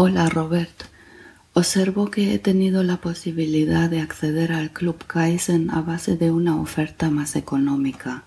Hola 0.00 0.28
Robert. 0.28 0.84
Observo 1.54 2.08
que 2.08 2.32
he 2.32 2.38
tenido 2.38 2.84
la 2.84 2.98
posibilidad 2.98 3.90
de 3.90 4.00
acceder 4.00 4.52
al 4.52 4.70
Club 4.70 5.04
Kaizen 5.04 5.70
a 5.70 5.82
base 5.82 6.16
de 6.16 6.30
una 6.30 6.54
oferta 6.60 7.10
más 7.10 7.34
económica. 7.34 8.22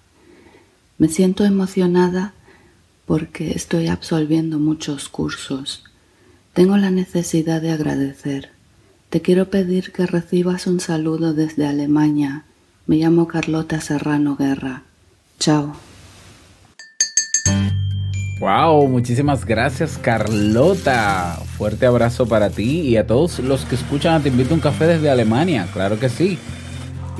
Me 0.98 1.08
siento 1.08 1.46
emocionada 1.46 2.34
porque 3.06 3.52
estoy 3.52 3.88
absolviendo 3.88 4.60
muchos 4.60 5.08
cursos. 5.08 5.86
Tengo 6.52 6.76
la 6.76 6.92
necesidad 6.92 7.62
de 7.62 7.72
agradecer. 7.72 8.50
Te 9.10 9.22
quiero 9.22 9.50
pedir 9.50 9.94
que 9.94 10.06
recibas 10.06 10.68
un 10.68 10.82
saludo 10.82 11.34
desde 11.34 11.68
Alemania. 11.68 12.44
Me 12.86 12.98
llamo 12.98 13.30
Carlota 13.30 13.80
Serrano 13.80 14.36
Guerra. 14.36 14.84
Chao. 15.40 15.91
Wow, 18.42 18.88
muchísimas 18.88 19.46
gracias 19.46 20.00
Carlota. 20.00 21.38
Fuerte 21.60 21.86
abrazo 21.86 22.28
para 22.28 22.50
ti 22.50 22.82
y 22.82 22.98
a 22.98 23.06
todos 23.06 23.38
los 23.38 23.66
que 23.66 23.76
escuchan 23.76 24.24
Te 24.24 24.30
invito 24.30 24.50
a 24.50 24.56
un 24.56 24.62
café 24.62 24.88
desde 24.88 25.12
Alemania, 25.12 25.68
claro 25.72 26.00
que 26.00 26.10
sí. 26.10 26.40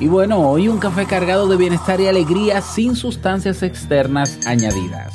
Y 0.00 0.08
bueno, 0.08 0.40
hoy 0.40 0.66
un 0.66 0.78
café 0.78 1.06
cargado 1.06 1.46
de 1.46 1.56
bienestar 1.56 2.00
y 2.00 2.08
alegría 2.08 2.60
sin 2.60 2.96
sustancias 2.96 3.62
externas 3.62 4.40
añadidas. 4.48 5.14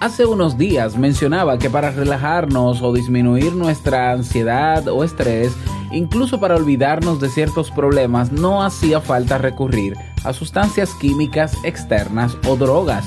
Hace 0.00 0.24
unos 0.24 0.56
días 0.56 0.96
mencionaba 0.96 1.58
que 1.58 1.68
para 1.68 1.90
relajarnos 1.90 2.80
o 2.80 2.94
disminuir 2.94 3.52
nuestra 3.52 4.12
ansiedad 4.12 4.88
o 4.88 5.04
estrés, 5.04 5.52
incluso 5.92 6.40
para 6.40 6.56
olvidarnos 6.56 7.20
de 7.20 7.28
ciertos 7.28 7.70
problemas, 7.70 8.32
no 8.32 8.62
hacía 8.62 9.02
falta 9.02 9.36
recurrir 9.36 9.94
a 10.24 10.32
sustancias 10.32 10.94
químicas 10.94 11.54
externas 11.64 12.38
o 12.48 12.56
drogas 12.56 13.04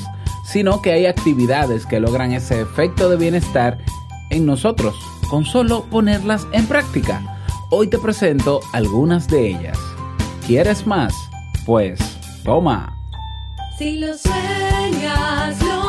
sino 0.51 0.81
que 0.81 0.91
hay 0.91 1.05
actividades 1.05 1.85
que 1.85 1.99
logran 1.99 2.31
ese 2.31 2.61
efecto 2.61 3.09
de 3.09 3.17
bienestar 3.17 3.77
en 4.31 4.45
nosotros, 4.45 4.95
con 5.29 5.45
solo 5.45 5.83
ponerlas 5.85 6.47
en 6.51 6.65
práctica. 6.65 7.21
Hoy 7.69 7.87
te 7.87 7.99
presento 7.99 8.59
algunas 8.73 9.27
de 9.27 9.49
ellas. 9.49 9.77
¿Quieres 10.47 10.87
más? 10.87 11.13
Pues 11.65 11.99
toma. 12.43 12.95
Si 13.77 13.99
lo 13.99 14.17
sueñas, 14.17 15.61
lo 15.61 15.88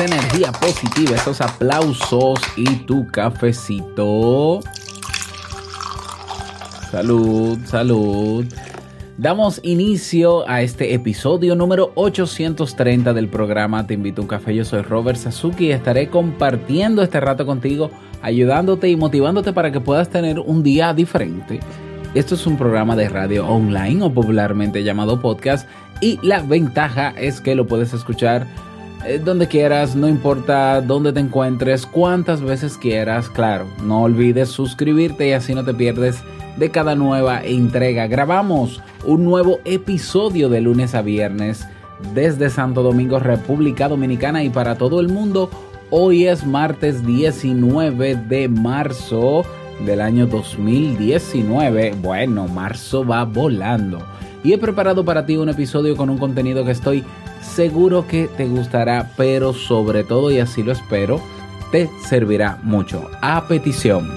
Energía 0.00 0.52
positiva, 0.52 1.16
esos 1.16 1.40
aplausos 1.40 2.40
y 2.56 2.64
tu 2.86 3.06
cafecito. 3.06 4.60
Salud, 6.90 7.58
salud. 7.64 8.44
Damos 9.18 9.60
inicio 9.62 10.48
a 10.48 10.62
este 10.62 10.94
episodio 10.94 11.54
número 11.54 11.92
830 11.94 13.12
del 13.12 13.28
programa 13.28 13.86
Te 13.86 13.94
invito 13.94 14.20
a 14.20 14.24
un 14.24 14.28
café. 14.28 14.54
Yo 14.54 14.64
soy 14.64 14.82
Robert 14.82 15.18
Sasuki 15.18 15.66
y 15.66 15.72
estaré 15.72 16.08
compartiendo 16.08 17.02
este 17.02 17.20
rato 17.20 17.46
contigo, 17.46 17.90
ayudándote 18.22 18.88
y 18.88 18.96
motivándote 18.96 19.52
para 19.52 19.70
que 19.70 19.80
puedas 19.80 20.08
tener 20.08 20.38
un 20.38 20.62
día 20.62 20.94
diferente. 20.94 21.60
Esto 22.14 22.34
es 22.34 22.46
un 22.46 22.56
programa 22.56 22.96
de 22.96 23.08
radio 23.08 23.46
online 23.46 24.02
o 24.02 24.12
popularmente 24.12 24.82
llamado 24.82 25.20
podcast 25.20 25.68
y 26.00 26.18
la 26.22 26.42
ventaja 26.42 27.14
es 27.16 27.40
que 27.40 27.54
lo 27.54 27.66
puedes 27.66 27.94
escuchar 27.94 28.46
eh, 29.04 29.20
donde 29.22 29.48
quieras, 29.48 29.96
no 29.96 30.08
importa 30.08 30.80
dónde 30.80 31.12
te 31.12 31.20
encuentres, 31.20 31.86
cuántas 31.86 32.40
veces 32.40 32.78
quieras, 32.78 33.28
claro, 33.28 33.66
no 33.84 34.02
olvides 34.02 34.48
suscribirte 34.48 35.28
y 35.28 35.32
así 35.32 35.54
no 35.54 35.64
te 35.64 35.74
pierdes 35.74 36.22
de 36.56 36.70
cada 36.70 36.94
nueva 36.94 37.42
entrega. 37.42 38.06
Grabamos 38.06 38.80
un 39.04 39.24
nuevo 39.24 39.58
episodio 39.64 40.48
de 40.48 40.60
lunes 40.60 40.94
a 40.94 41.02
viernes 41.02 41.66
desde 42.14 42.50
Santo 42.50 42.82
Domingo, 42.82 43.18
República 43.18 43.88
Dominicana 43.88 44.44
y 44.44 44.50
para 44.50 44.76
todo 44.76 45.00
el 45.00 45.08
mundo. 45.08 45.50
Hoy 45.90 46.26
es 46.26 46.46
martes 46.46 47.04
19 47.04 48.16
de 48.16 48.48
marzo 48.48 49.44
del 49.84 50.00
año 50.00 50.26
2019. 50.26 51.94
Bueno, 52.00 52.48
marzo 52.48 53.04
va 53.04 53.24
volando. 53.24 54.02
Y 54.44 54.52
he 54.52 54.58
preparado 54.58 55.04
para 55.04 55.24
ti 55.24 55.36
un 55.36 55.48
episodio 55.48 55.96
con 55.96 56.10
un 56.10 56.18
contenido 56.18 56.64
que 56.64 56.72
estoy 56.72 57.04
seguro 57.40 58.06
que 58.08 58.28
te 58.36 58.46
gustará, 58.46 59.12
pero 59.16 59.52
sobre 59.52 60.02
todo, 60.02 60.32
y 60.32 60.38
así 60.38 60.64
lo 60.64 60.72
espero, 60.72 61.20
te 61.70 61.88
servirá 62.08 62.58
mucho. 62.64 63.08
A 63.20 63.46
petición. 63.46 64.10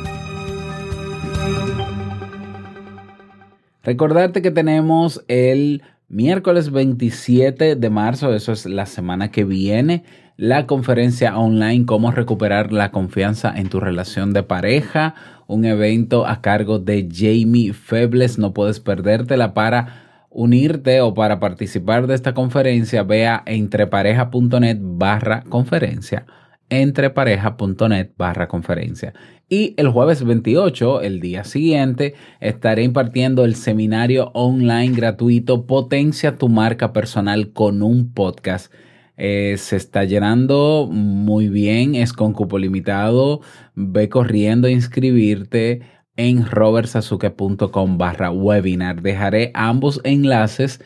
Recordarte 3.84 4.42
que 4.42 4.50
tenemos 4.50 5.24
el 5.28 5.84
miércoles 6.08 6.72
27 6.72 7.76
de 7.76 7.90
marzo, 7.92 8.34
eso 8.34 8.52
es 8.52 8.66
la 8.66 8.88
semana 8.88 9.30
que 9.30 9.44
viene, 9.44 10.04
la 10.38 10.66
conferencia 10.66 11.38
online 11.38 11.86
Cómo 11.86 12.12
recuperar 12.12 12.74
la 12.74 12.92
confianza 12.92 13.54
en 13.56 13.70
tu 13.70 13.80
relación 13.80 14.34
de 14.34 14.42
pareja, 14.42 15.14
un 15.46 15.66
evento 15.66 16.26
a 16.26 16.42
cargo 16.42 16.80
de 16.80 17.08
Jamie 17.12 17.74
Febles, 17.74 18.40
no 18.40 18.54
puedes 18.54 18.80
perdértela 18.80 19.54
para 19.54 20.05
unirte 20.36 21.00
o 21.00 21.14
para 21.14 21.40
participar 21.40 22.08
de 22.08 22.14
esta 22.14 22.34
conferencia, 22.34 23.04
vea 23.04 23.42
entrepareja.net 23.46 24.78
barra 24.82 25.44
conferencia, 25.48 26.26
entrepareja.net 26.70 28.12
barra 28.18 28.48
conferencia. 28.50 29.14
Y 29.48 29.76
el 29.78 29.88
jueves 29.90 30.26
28, 30.26 31.02
el 31.02 31.22
día 31.22 31.46
siguiente, 31.46 32.16
estaré 32.42 32.84
impartiendo 32.84 33.46
el 33.46 33.56
seminario 33.56 34.32
online 34.34 34.94
gratuito 34.94 35.66
Potencia 35.66 36.38
tu 36.38 36.50
marca 36.50 36.92
personal 36.92 37.54
con 37.54 37.82
un 37.82 38.12
podcast. 38.14 38.74
Eh, 39.18 39.56
se 39.58 39.78
está 39.78 40.04
llenando 40.04 40.90
muy 40.92 41.48
bien, 41.48 41.96
es 41.96 42.12
con 42.12 42.34
cupo 42.34 42.60
limitado. 42.60 43.40
Ve 43.76 44.10
corriendo 44.10 44.68
a 44.68 44.72
inscribirte 44.72 45.82
en 46.18 46.46
robertsazuke.com 46.46 47.98
barra 47.98 48.32
webinar. 48.32 49.02
Dejaré 49.02 49.52
ambos 49.54 50.02
enlaces 50.04 50.82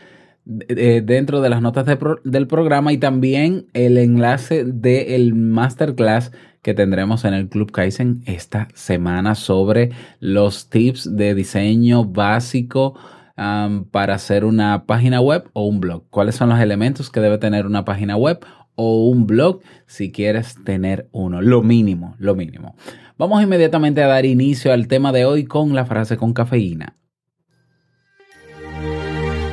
dentro 0.46 1.42
de 1.42 1.50
las 1.50 1.62
notas 1.62 1.86
del 2.24 2.48
programa 2.48 2.92
y 2.92 2.98
también 2.98 3.68
el 3.74 3.98
enlace 3.98 4.64
del 4.64 5.36
masterclass 5.36 6.32
que 6.62 6.74
tendremos 6.74 7.24
en 7.24 7.34
el 7.34 7.50
Club 7.50 7.72
Kaizen 7.72 8.24
esta 8.26 8.68
semana 8.74 9.36
sobre 9.36 9.92
los 10.20 10.70
tips 10.70 11.16
de 11.16 11.36
diseño 11.36 12.04
básico 12.04 12.96
para 13.92 14.16
hacer 14.16 14.44
una 14.44 14.86
página 14.86 15.22
web 15.22 15.50
o 15.54 15.66
un 15.66 15.80
blog. 15.80 16.04
¿Cuáles 16.10 16.36
son 16.36 16.50
los 16.50 16.60
elementos 16.60 17.10
que 17.10 17.22
debe 17.22 17.38
tener 17.38 17.66
una 17.66 17.86
página 17.86 18.18
web 18.18 18.40
o 18.76 19.08
un 19.08 19.28
blog 19.28 19.62
si 19.86 20.12
quieres 20.12 20.56
tener 20.66 21.08
uno? 21.12 21.42
Lo 21.42 21.62
mínimo, 21.62 22.16
lo 22.18 22.36
mínimo. 22.36 22.76
Vamos 23.20 23.44
inmediatamente 23.44 24.02
a 24.02 24.08
dar 24.08 24.26
inicio 24.26 24.72
al 24.72 24.88
tema 24.88 25.12
de 25.12 25.26
hoy 25.26 25.44
con 25.44 25.76
la 25.76 25.84
frase 25.86 26.16
con 26.16 26.32
cafeína. 26.32 26.96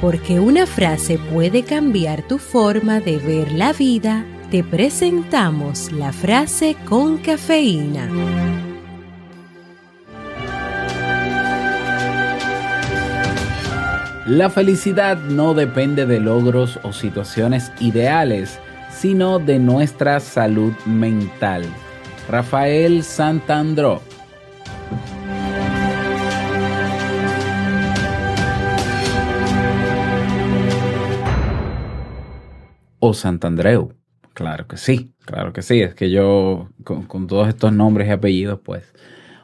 Porque 0.00 0.38
una 0.38 0.66
frase 0.66 1.18
puede 1.18 1.64
cambiar 1.64 2.22
tu 2.28 2.38
forma 2.38 3.00
de 3.00 3.18
ver 3.18 3.50
la 3.50 3.72
vida, 3.72 4.24
te 4.52 4.62
presentamos 4.62 5.90
la 5.90 6.12
frase 6.12 6.76
con 6.88 7.18
cafeína. 7.18 8.08
La 14.28 14.48
felicidad 14.48 15.18
no 15.18 15.54
depende 15.54 16.06
de 16.06 16.20
logros 16.20 16.78
o 16.84 16.92
situaciones 16.92 17.72
ideales, 17.80 18.60
sino 18.92 19.40
de 19.40 19.58
nuestra 19.58 20.20
salud 20.20 20.72
mental. 20.84 21.64
Rafael 22.28 23.04
Santandro. 23.04 24.02
O 32.98 33.14
Santandreu. 33.14 33.92
Claro 34.34 34.66
que 34.66 34.76
sí, 34.76 35.12
claro 35.24 35.52
que 35.52 35.62
sí. 35.62 35.80
Es 35.80 35.94
que 35.94 36.10
yo 36.10 36.68
con, 36.82 37.04
con 37.04 37.28
todos 37.28 37.48
estos 37.48 37.72
nombres 37.72 38.08
y 38.08 38.10
apellidos, 38.10 38.60
pues... 38.64 38.92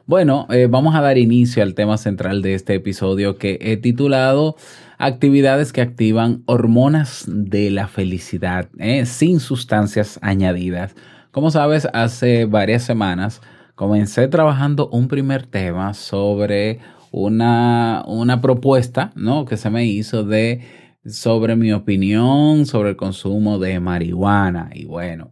Bueno, 0.05 0.49
eh, 0.50 0.67
vamos 0.69 0.96
a 0.96 1.00
dar 1.00 1.17
inicio 1.17 1.62
al 1.62 1.75
tema 1.75 1.96
central 1.96 2.43
de 2.43 2.55
este 2.55 2.75
episodio 2.75 3.38
que 3.38 3.58
he 3.61 3.76
titulado 3.76 4.56
Actividades 4.99 5.73
que 5.73 5.81
activan 5.81 6.43
hormonas 6.46 7.25
de 7.29 7.70
la 7.70 7.87
felicidad 7.87 8.69
¿eh? 8.79 9.06
sin 9.06 9.38
sustancias 9.38 10.19
añadidas 10.23 10.94
como 11.32 11.50
sabes, 11.50 11.88
hace 11.94 12.44
varias 12.44 12.82
semanas 12.82 13.40
comencé 13.75 14.29
trabajando 14.29 14.90
un 14.90 15.08
primer 15.08 15.46
tema 15.46 15.94
sobre 15.94 16.81
una, 17.11 18.05
una 18.06 18.43
propuesta 18.43 19.12
¿no? 19.14 19.46
que 19.46 19.56
se 19.56 19.70
me 19.70 19.87
hizo 19.87 20.25
de 20.25 20.61
sobre 21.06 21.56
mi 21.56 21.73
opinión 21.73 22.67
sobre 22.67 22.90
el 22.90 22.96
consumo 22.96 23.58
de 23.58 23.81
marihuana. 23.81 24.69
Y 24.75 24.84
bueno, 24.84 25.31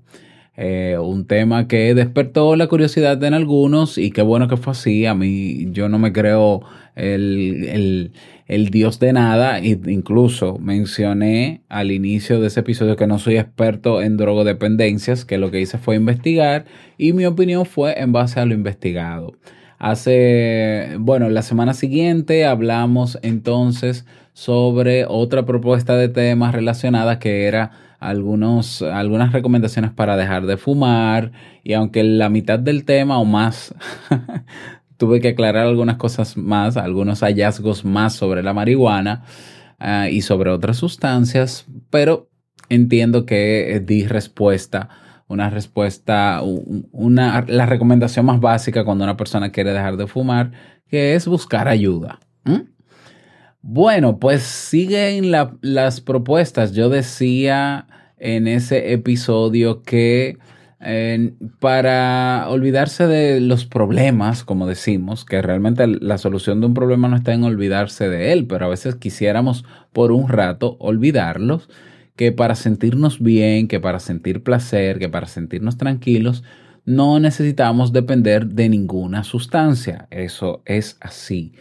eh, 0.62 0.98
un 0.98 1.24
tema 1.24 1.68
que 1.68 1.94
despertó 1.94 2.54
la 2.54 2.66
curiosidad 2.66 3.24
en 3.24 3.32
algunos 3.32 3.96
y 3.96 4.10
qué 4.10 4.20
bueno 4.20 4.46
que 4.46 4.58
fue 4.58 4.72
así. 4.72 5.06
A 5.06 5.14
mí 5.14 5.72
yo 5.72 5.88
no 5.88 5.98
me 5.98 6.12
creo 6.12 6.60
el, 6.96 7.64
el, 7.66 8.12
el 8.46 8.68
dios 8.68 8.98
de 8.98 9.14
nada. 9.14 9.58
E 9.58 9.80
incluso 9.86 10.58
mencioné 10.58 11.62
al 11.70 11.90
inicio 11.90 12.40
de 12.40 12.48
ese 12.48 12.60
episodio 12.60 12.96
que 12.96 13.06
no 13.06 13.18
soy 13.18 13.38
experto 13.38 14.02
en 14.02 14.18
drogodependencias, 14.18 15.24
que 15.24 15.38
lo 15.38 15.50
que 15.50 15.62
hice 15.62 15.78
fue 15.78 15.96
investigar 15.96 16.66
y 16.98 17.14
mi 17.14 17.24
opinión 17.24 17.64
fue 17.64 17.98
en 17.98 18.12
base 18.12 18.38
a 18.38 18.44
lo 18.44 18.52
investigado. 18.52 19.32
Hace, 19.78 20.90
bueno, 20.98 21.30
la 21.30 21.40
semana 21.40 21.72
siguiente 21.72 22.44
hablamos 22.44 23.18
entonces 23.22 24.04
sobre 24.34 25.06
otra 25.06 25.46
propuesta 25.46 25.96
de 25.96 26.10
temas 26.10 26.54
relacionada 26.54 27.18
que 27.18 27.46
era 27.46 27.89
algunos, 28.00 28.82
algunas 28.82 29.32
recomendaciones 29.32 29.92
para 29.92 30.16
dejar 30.16 30.46
de 30.46 30.56
fumar 30.56 31.32
y 31.62 31.74
aunque 31.74 32.02
la 32.02 32.28
mitad 32.28 32.58
del 32.58 32.84
tema 32.84 33.18
o 33.18 33.24
más 33.24 33.74
tuve 34.96 35.20
que 35.20 35.28
aclarar 35.28 35.66
algunas 35.66 35.96
cosas 35.96 36.36
más, 36.36 36.76
algunos 36.76 37.20
hallazgos 37.20 37.84
más 37.84 38.14
sobre 38.14 38.42
la 38.42 38.54
marihuana 38.54 39.22
uh, 39.80 40.08
y 40.10 40.22
sobre 40.22 40.50
otras 40.50 40.78
sustancias, 40.78 41.66
pero 41.90 42.28
entiendo 42.68 43.26
que 43.26 43.82
di 43.86 44.06
respuesta 44.06 44.88
una 45.30 45.48
respuesta, 45.48 46.40
una, 46.42 47.44
la 47.46 47.64
recomendación 47.64 48.26
más 48.26 48.40
básica 48.40 48.84
cuando 48.84 49.04
una 49.04 49.16
persona 49.16 49.52
quiere 49.52 49.72
dejar 49.72 49.96
de 49.96 50.08
fumar, 50.08 50.50
que 50.88 51.14
es 51.14 51.28
buscar 51.28 51.68
ayuda. 51.68 52.18
Bueno, 53.62 54.18
pues 54.18 54.42
siguen 54.42 55.30
las 55.60 56.00
propuestas. 56.00 56.72
Yo 56.72 56.88
decía 56.88 57.86
en 58.18 58.48
ese 58.48 58.92
episodio 58.92 59.82
que 59.82 60.38
para 61.58 62.46
olvidarse 62.48 63.06
de 63.06 63.38
los 63.40 63.66
problemas, 63.66 64.44
como 64.44 64.66
decimos, 64.66 65.26
que 65.26 65.42
realmente 65.42 65.86
la 65.86 66.16
solución 66.16 66.60
de 66.60 66.68
un 66.68 66.74
problema 66.74 67.08
no 67.08 67.16
está 67.16 67.34
en 67.34 67.44
olvidarse 67.44 68.08
de 68.08 68.32
él, 68.32 68.46
pero 68.46 68.64
a 68.64 68.70
veces 68.70 68.94
quisiéramos 68.94 69.66
por 69.92 70.10
un 70.10 70.28
rato 70.28 70.78
olvidarlos 70.80 71.68
que 72.16 72.32
para 72.32 72.54
sentirnos 72.54 73.20
bien, 73.20 73.68
que 73.68 73.78
para 73.78 74.00
sentir 74.00 74.42
placer, 74.42 74.98
que 74.98 75.10
para 75.10 75.26
sentirnos 75.26 75.76
tranquilos, 75.76 76.44
no 76.86 77.20
necesitamos 77.20 77.92
depender 77.92 78.46
de 78.46 78.70
ninguna 78.70 79.22
sustancia. 79.22 80.08
Eso 80.10 80.62
es 80.64 80.96
así. 81.00 81.52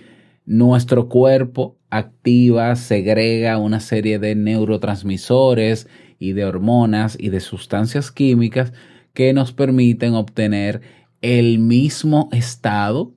Nuestro 0.49 1.09
cuerpo 1.09 1.77
activa, 1.91 2.75
segrega 2.75 3.59
una 3.59 3.79
serie 3.79 4.17
de 4.17 4.33
neurotransmisores 4.33 5.87
y 6.17 6.33
de 6.33 6.43
hormonas 6.43 7.15
y 7.19 7.29
de 7.29 7.39
sustancias 7.39 8.11
químicas 8.11 8.73
que 9.13 9.31
nos 9.31 9.53
permiten 9.53 10.15
obtener 10.15 10.81
el 11.21 11.59
mismo 11.59 12.29
estado 12.31 13.13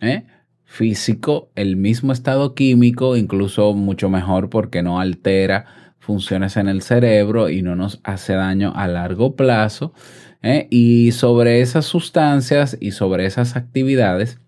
¿eh? 0.00 0.26
físico, 0.64 1.50
el 1.56 1.74
mismo 1.74 2.12
estado 2.12 2.54
químico, 2.54 3.16
incluso 3.16 3.74
mucho 3.74 4.08
mejor 4.08 4.48
porque 4.48 4.84
no 4.84 5.00
altera 5.00 5.66
funciones 5.98 6.56
en 6.56 6.68
el 6.68 6.82
cerebro 6.82 7.50
y 7.50 7.62
no 7.62 7.74
nos 7.74 7.98
hace 8.04 8.34
daño 8.34 8.72
a 8.76 8.86
largo 8.86 9.34
plazo. 9.34 9.92
¿eh? 10.40 10.68
Y 10.70 11.10
sobre 11.10 11.62
esas 11.62 11.84
sustancias 11.84 12.78
y 12.80 12.92
sobre 12.92 13.26
esas 13.26 13.56
actividades, 13.56 14.38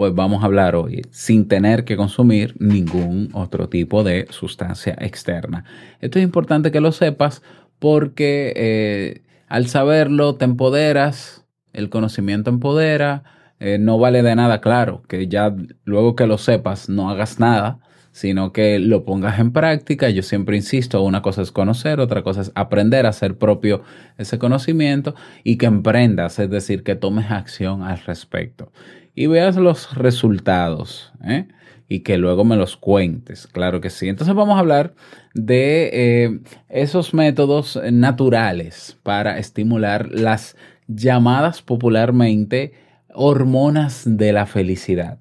pues 0.00 0.14
vamos 0.14 0.42
a 0.42 0.46
hablar 0.46 0.76
hoy 0.76 1.02
sin 1.10 1.46
tener 1.46 1.84
que 1.84 1.94
consumir 1.94 2.54
ningún 2.58 3.28
otro 3.34 3.68
tipo 3.68 4.02
de 4.02 4.26
sustancia 4.30 4.96
externa. 4.98 5.66
Esto 6.00 6.18
es 6.18 6.24
importante 6.24 6.72
que 6.72 6.80
lo 6.80 6.90
sepas 6.90 7.42
porque 7.78 8.54
eh, 8.56 9.22
al 9.46 9.66
saberlo 9.66 10.36
te 10.36 10.46
empoderas, 10.46 11.44
el 11.74 11.90
conocimiento 11.90 12.48
empodera, 12.48 13.24
eh, 13.58 13.76
no 13.78 13.98
vale 13.98 14.22
de 14.22 14.34
nada, 14.34 14.62
claro, 14.62 15.02
que 15.06 15.28
ya 15.28 15.54
luego 15.84 16.16
que 16.16 16.26
lo 16.26 16.38
sepas 16.38 16.88
no 16.88 17.10
hagas 17.10 17.38
nada, 17.38 17.80
sino 18.10 18.54
que 18.54 18.78
lo 18.78 19.04
pongas 19.04 19.38
en 19.38 19.52
práctica. 19.52 20.08
Yo 20.08 20.22
siempre 20.22 20.56
insisto, 20.56 21.02
una 21.02 21.20
cosa 21.20 21.42
es 21.42 21.52
conocer, 21.52 22.00
otra 22.00 22.22
cosa 22.22 22.40
es 22.40 22.52
aprender 22.54 23.04
a 23.04 23.10
hacer 23.10 23.36
propio 23.36 23.82
ese 24.16 24.38
conocimiento 24.38 25.14
y 25.44 25.58
que 25.58 25.66
emprendas, 25.66 26.38
es 26.38 26.48
decir, 26.48 26.84
que 26.84 26.94
tomes 26.94 27.30
acción 27.30 27.82
al 27.82 27.98
respecto 27.98 28.72
y 29.14 29.26
veas 29.26 29.56
los 29.56 29.94
resultados. 29.94 31.12
¿eh? 31.24 31.46
y 31.92 32.00
que 32.00 32.16
luego 32.18 32.44
me 32.44 32.54
los 32.54 32.76
cuentes, 32.76 33.48
claro 33.48 33.80
que 33.80 33.90
sí. 33.90 34.08
Entonces 34.08 34.34
vamos 34.34 34.54
a 34.56 34.60
hablar 34.60 34.94
de 35.34 35.90
eh, 35.92 36.40
esos 36.68 37.12
métodos 37.12 37.78
naturales 37.90 38.96
para 39.02 39.38
estimular 39.38 40.08
las 40.08 40.56
llamadas 40.86 41.62
popularmente 41.62 42.74
hormonas 43.12 44.04
de 44.06 44.32
la 44.32 44.46
felicidad 44.46 45.18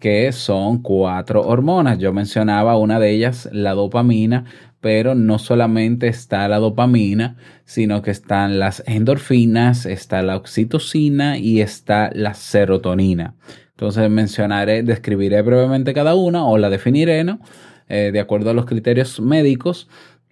que 0.00 0.32
son 0.32 0.82
cuatro 0.82 1.42
hormonas. 1.42 1.98
Yo 1.98 2.12
mencionaba 2.12 2.76
una 2.76 2.98
de 2.98 3.10
ellas, 3.10 3.48
la 3.52 3.74
dopamina, 3.74 4.44
pero 4.80 5.14
no 5.14 5.38
solamente 5.38 6.08
está 6.08 6.46
la 6.48 6.58
dopamina, 6.58 7.36
sino 7.64 8.02
que 8.02 8.10
están 8.10 8.58
las 8.58 8.82
endorfinas, 8.86 9.86
está 9.86 10.22
la 10.22 10.36
oxitocina 10.36 11.38
y 11.38 11.60
está 11.60 12.10
la 12.14 12.34
serotonina. 12.34 13.34
Entonces 13.70 14.08
mencionaré, 14.10 14.82
describiré 14.82 15.42
brevemente 15.42 15.94
cada 15.94 16.14
una 16.14 16.46
o 16.46 16.58
la 16.58 16.70
definiré, 16.70 17.24
¿no? 17.24 17.40
Eh, 17.88 18.10
de 18.12 18.20
acuerdo 18.20 18.50
a 18.50 18.54
los 18.54 18.66
criterios 18.66 19.20
médicos 19.20 19.88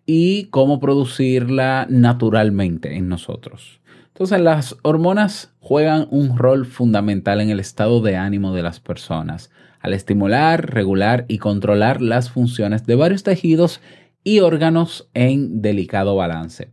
y 0.07 0.45
cómo 0.47 0.81
producirla 0.81 1.87
naturalmente 1.91 2.97
en 2.97 3.09
nosotros. 3.09 3.82
Entonces 4.15 4.41
las 4.41 4.77
hormonas 4.83 5.55
juegan 5.59 6.07
un 6.11 6.37
rol 6.37 6.67
fundamental 6.67 7.41
en 7.41 7.49
el 7.49 7.61
estado 7.61 8.03
de 8.03 8.17
ánimo 8.17 8.55
de 8.55 8.63
las 8.63 8.79
personas, 8.79 9.51
al 9.81 9.95
estimular, 9.95 10.75
regular 10.75 11.25
y 11.29 11.39
controlar 11.39 12.03
las 12.03 12.31
funciones 12.31 12.85
de 12.85 12.95
varios 12.95 13.23
tejidos 13.23 13.81
y 14.23 14.41
órganos 14.41 15.09
en 15.15 15.63
delicado 15.63 16.15
balance. 16.15 16.71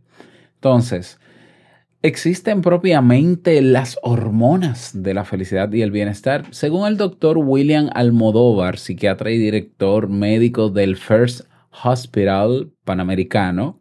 Entonces, 0.56 1.18
¿existen 2.02 2.60
propiamente 2.60 3.62
las 3.62 3.98
hormonas 4.02 4.90
de 4.94 5.14
la 5.14 5.24
felicidad 5.24 5.72
y 5.72 5.80
el 5.80 5.90
bienestar? 5.90 6.44
Según 6.50 6.86
el 6.86 6.98
doctor 6.98 7.38
William 7.38 7.88
Almodóvar, 7.94 8.76
psiquiatra 8.76 9.30
y 9.30 9.38
director 9.38 10.08
médico 10.10 10.68
del 10.68 10.96
First 10.96 11.46
Hospital 11.82 12.70
Panamericano, 12.84 13.80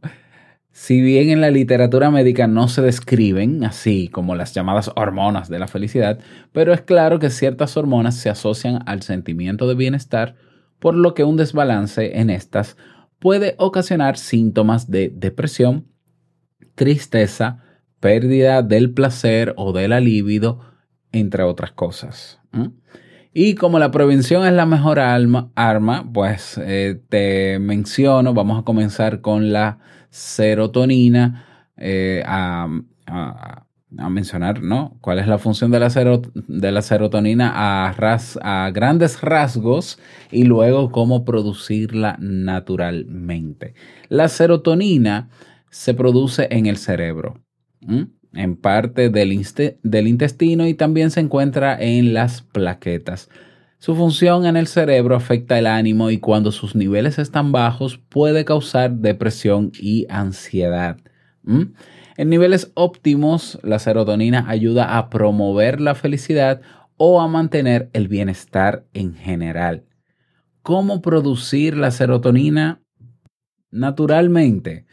si 0.71 1.01
bien 1.01 1.29
en 1.29 1.41
la 1.41 1.51
literatura 1.51 2.11
médica 2.11 2.47
no 2.47 2.67
se 2.67 2.81
describen 2.81 3.63
así 3.63 4.07
como 4.07 4.35
las 4.35 4.53
llamadas 4.53 4.91
hormonas 4.95 5.49
de 5.49 5.59
la 5.59 5.67
felicidad, 5.67 6.19
pero 6.51 6.73
es 6.73 6.81
claro 6.81 7.19
que 7.19 7.29
ciertas 7.29 7.75
hormonas 7.75 8.15
se 8.15 8.29
asocian 8.29 8.83
al 8.85 9.01
sentimiento 9.01 9.67
de 9.67 9.75
bienestar, 9.75 10.35
por 10.79 10.95
lo 10.95 11.13
que 11.13 11.23
un 11.23 11.37
desbalance 11.37 12.19
en 12.19 12.29
estas 12.29 12.77
puede 13.19 13.55
ocasionar 13.57 14.17
síntomas 14.17 14.89
de 14.89 15.11
depresión, 15.13 15.87
tristeza, 16.75 17.63
pérdida 17.99 18.61
del 18.61 18.93
placer 18.93 19.53
o 19.57 19.73
de 19.73 19.87
la 19.87 19.99
libido, 19.99 20.61
entre 21.11 21.43
otras 21.43 21.71
cosas. 21.71 22.39
Y 23.33 23.55
como 23.55 23.79
la 23.79 23.91
prevención 23.91 24.45
es 24.45 24.53
la 24.53 24.65
mejor 24.65 24.99
arma, 24.99 26.09
pues 26.11 26.59
eh, 26.63 27.01
te 27.09 27.59
menciono, 27.59 28.33
vamos 28.33 28.59
a 28.59 28.63
comenzar 28.63 29.21
con 29.21 29.51
la 29.51 29.79
serotonina, 30.09 31.71
eh, 31.77 32.23
a, 32.25 32.67
mencionar, 33.91 34.61
¿no? 34.61 34.97
¿Cuál 35.01 35.17
es 35.17 35.27
la 35.27 35.39
función 35.39 35.71
de 35.71 35.79
la, 35.79 35.89
de 35.89 36.71
la 36.71 36.81
serotonina 36.83 37.51
a, 37.55 37.95
a 38.41 38.71
grandes 38.71 39.21
rasgos 39.21 39.97
y 40.31 40.43
luego 40.43 40.91
cómo 40.91 41.25
producirla 41.25 42.15
naturalmente? 42.19 43.73
La 44.09 44.27
serotonina 44.27 45.29
se 45.71 45.95
produce 45.95 46.47
en 46.51 46.67
el 46.67 46.77
cerebro, 46.77 47.41
en 48.33 48.55
parte 48.57 49.09
del, 49.09 49.45
del 49.81 50.07
intestino 50.07 50.67
y 50.67 50.75
también 50.75 51.09
se 51.09 51.21
encuentra 51.21 51.75
en 51.79 52.13
las 52.13 52.41
plaquetas. 52.41 53.29
Su 53.81 53.95
función 53.95 54.45
en 54.45 54.57
el 54.57 54.67
cerebro 54.67 55.15
afecta 55.15 55.57
el 55.57 55.65
ánimo 55.65 56.11
y 56.11 56.17
cuando 56.17 56.51
sus 56.51 56.75
niveles 56.75 57.17
están 57.17 57.53
bajos 57.53 57.97
puede 57.97 58.43
causar 58.43 58.91
depresión 58.91 59.71
y 59.79 60.05
ansiedad. 60.09 60.97
¿Mm? 61.43 61.61
En 62.17 62.29
niveles 62.29 62.73
óptimos, 62.73 63.57
la 63.63 63.79
serotonina 63.79 64.43
ayuda 64.49 64.97
a 64.97 65.09
promover 65.09 65.79
la 65.79 65.95
felicidad 65.95 66.59
o 66.97 67.21
a 67.21 67.29
mantener 67.29 67.89
el 67.93 68.09
bienestar 68.09 68.85
en 68.93 69.15
general. 69.15 69.85
¿Cómo 70.61 71.01
producir 71.01 71.77
la 71.77 71.91
serotonina 71.91 72.81
naturalmente? 73.71 74.87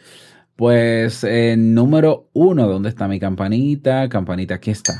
Pues 0.54 1.24
eh, 1.24 1.56
número 1.58 2.30
uno, 2.34 2.68
¿dónde 2.68 2.88
está 2.88 3.08
mi 3.08 3.18
campanita? 3.18 4.08
Campanita, 4.08 4.54
aquí 4.54 4.70
está. 4.70 4.94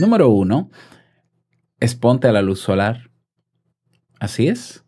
Número 0.00 0.28
uno, 0.28 0.70
exponte 1.80 2.28
a 2.28 2.32
la 2.32 2.40
luz 2.40 2.60
solar. 2.60 3.11
Así 4.22 4.46
es. 4.46 4.84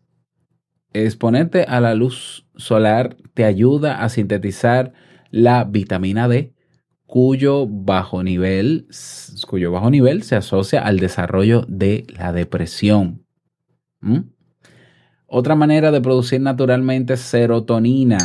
Exponerte 0.93 1.63
a 1.63 1.81
la 1.81 1.93
luz 1.93 2.47
solar 2.55 3.17
te 3.33 3.43
ayuda 3.43 4.01
a 4.01 4.07
sintetizar 4.07 4.93
la 5.29 5.65
vitamina 5.65 6.29
D, 6.29 6.53
cuyo 7.05 7.67
bajo 7.67 8.23
nivel, 8.23 8.87
cuyo 9.45 9.73
bajo 9.73 9.89
nivel 9.89 10.23
se 10.23 10.37
asocia 10.37 10.85
al 10.85 10.99
desarrollo 10.99 11.65
de 11.67 12.07
la 12.17 12.31
depresión. 12.31 13.25
Otra 15.25 15.55
manera 15.55 15.91
de 15.91 15.99
producir 15.99 16.39
naturalmente 16.39 17.17
serotonina. 17.17 18.19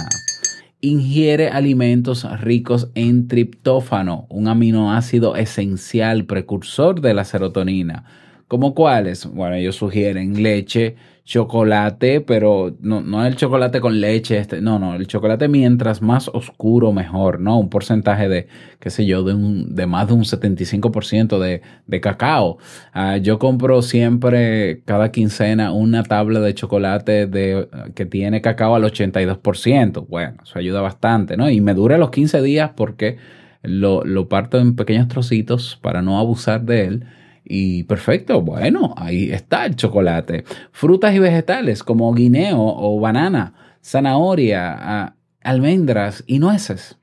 Ingiere 0.81 1.49
alimentos 1.49 2.25
ricos 2.41 2.93
en 2.95 3.27
triptófano, 3.27 4.29
un 4.31 4.47
aminoácido 4.47 5.35
esencial 5.35 6.25
precursor 6.25 7.01
de 7.01 7.15
la 7.15 7.25
serotonina 7.25 8.05
¿Cómo 8.51 8.75
cuáles? 8.75 9.27
Bueno, 9.27 9.55
ellos 9.55 9.77
sugieren 9.77 10.43
leche, 10.43 10.97
chocolate, 11.25 12.21
pero 12.21 12.75
no, 12.81 13.01
no 13.01 13.25
el 13.25 13.37
chocolate 13.37 13.81
con 13.81 14.01
leche, 14.01 14.39
este, 14.39 14.61
no, 14.61 14.81
no, 14.81 14.97
el 14.97 15.07
chocolate 15.07 15.47
mientras 15.47 16.03
más 16.03 16.27
oscuro 16.27 16.93
mejor, 16.93 17.39
¿no? 17.39 17.61
Un 17.61 17.71
porcentaje 17.71 18.29
de, 18.29 18.49
qué 18.81 18.91
sé 18.91 19.07
yo, 19.07 19.23
de, 19.23 19.35
un, 19.35 19.77
de 19.77 19.87
más 19.87 20.09
de 20.09 20.15
un 20.15 20.25
75% 20.25 21.39
de, 21.39 21.63
de 21.87 22.01
cacao. 22.01 22.59
Ah, 22.93 23.19
yo 23.19 23.39
compro 23.39 23.83
siempre, 23.83 24.83
cada 24.85 25.13
quincena, 25.13 25.71
una 25.71 26.03
tabla 26.03 26.41
de 26.41 26.53
chocolate 26.53 27.29
de, 27.29 27.69
que 27.95 28.05
tiene 28.05 28.41
cacao 28.41 28.75
al 28.75 28.83
82%. 28.83 30.09
Bueno, 30.09 30.39
eso 30.43 30.59
ayuda 30.59 30.81
bastante, 30.81 31.37
¿no? 31.37 31.49
Y 31.49 31.61
me 31.61 31.75
dura 31.75 31.99
los 31.99 32.11
15 32.11 32.43
días 32.43 32.73
porque 32.75 33.17
lo, 33.63 34.03
lo 34.05 34.29
parto 34.29 34.59
en 34.59 34.75
pequeños 34.75 35.07
trocitos 35.07 35.79
para 35.81 36.03
no 36.03 36.19
abusar 36.19 36.63
de 36.63 36.87
él 36.87 37.07
y 37.45 37.85
perfecto, 37.85 38.41
bueno, 38.43 38.95
ahí 38.97 39.31
está 39.31 39.67
el 39.67 39.77
chocolate. 39.77 40.45
Frutas 40.73 41.15
y 41.15 41.19
vegetales 41.19 41.83
como 41.83 42.13
guineo 42.15 42.61
o 42.61 43.01
banana, 43.01 43.77
zanahoria, 43.83 45.15
almendras 45.43 46.23
y 46.27 46.39
nueces. 46.39 46.99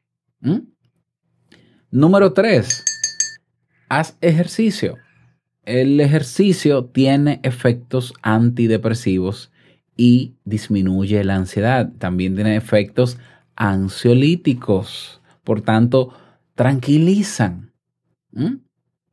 Número 1.91 2.33
3. 2.33 2.83
Haz 3.89 4.17
ejercicio. 4.21 4.97
El 5.63 5.99
ejercicio 5.99 6.85
tiene 6.85 7.39
efectos 7.43 8.13
antidepresivos 8.21 9.51
y 9.97 10.35
disminuye 10.45 11.23
la 11.23 11.35
ansiedad. 11.35 11.91
También 11.97 12.35
tiene 12.35 12.55
efectos 12.55 13.17
ansiolíticos. 13.55 15.21
Por 15.43 15.61
tanto, 15.61 16.13
tranquilizan. 16.55 17.73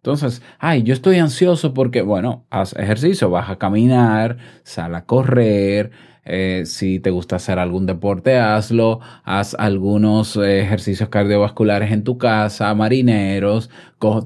Entonces, 0.05 0.43
ay, 0.59 0.83
yo 0.83 0.93
estoy 0.93 1.17
ansioso 1.17 1.73
porque, 1.73 2.03
bueno, 2.03 2.45
haz 2.51 2.77
ejercicio, 2.77 3.31
vas 3.31 3.49
a 3.49 3.57
caminar, 3.57 4.37
sal 4.63 4.95
a 4.97 5.07
correr, 5.07 5.93
eh, 6.27 6.65
si 6.67 7.01
te 7.01 7.09
gusta 7.09 7.37
hacer 7.37 7.59
algún 7.59 7.87
deporte, 7.87 8.37
hazlo, 8.37 9.01
haz 9.25 9.55
algunos 9.59 10.37
ejercicios 10.37 11.09
cardiovasculares 11.09 11.91
en 11.91 12.05
tu 12.05 12.19
casa, 12.19 12.75
marineros, 12.75 13.71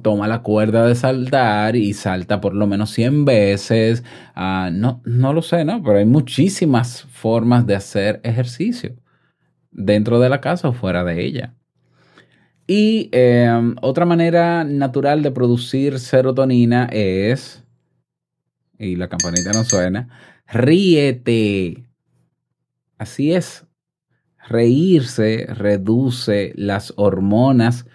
toma 0.03 0.27
la 0.27 0.43
cuerda 0.43 0.85
de 0.85 0.97
saltar 0.97 1.77
y 1.77 1.95
salta 1.95 2.41
por 2.41 2.55
lo 2.55 2.67
menos 2.67 2.91
100 2.91 3.25
veces. 3.25 4.03
Ah, 4.35 4.71
no, 4.73 5.01
no 5.05 5.33
lo 5.33 5.43
sé, 5.43 5.65
¿no? 5.65 5.81
Pero 5.85 5.99
hay 5.99 6.07
muchísimas 6.07 7.05
formas 7.05 7.69
de 7.69 7.77
hacer 7.77 8.21
ejercicio 8.25 8.97
dentro 9.71 10.21
de 10.21 10.29
la 10.29 10.41
casa 10.41 10.69
o 10.69 10.73
fuera 10.73 11.05
de 11.05 11.25
ella. 11.25 11.58
Y 12.71 13.09
em, 13.13 13.77
otra 13.81 14.05
manera 14.05 14.63
natural 14.63 15.23
de 15.23 15.31
producir 15.31 15.99
serotonina 15.99 16.85
es, 16.93 17.65
y 18.79 18.97
la 18.97 19.09
campanita 19.09 19.53
no 19.55 19.65
suena, 19.65 20.11
ríete. 20.47 21.87
Así 22.99 23.33
es. 23.33 23.65
Reírse 24.47 25.47
reduce 25.47 26.53
las 26.57 26.93
hormonas 26.97 27.87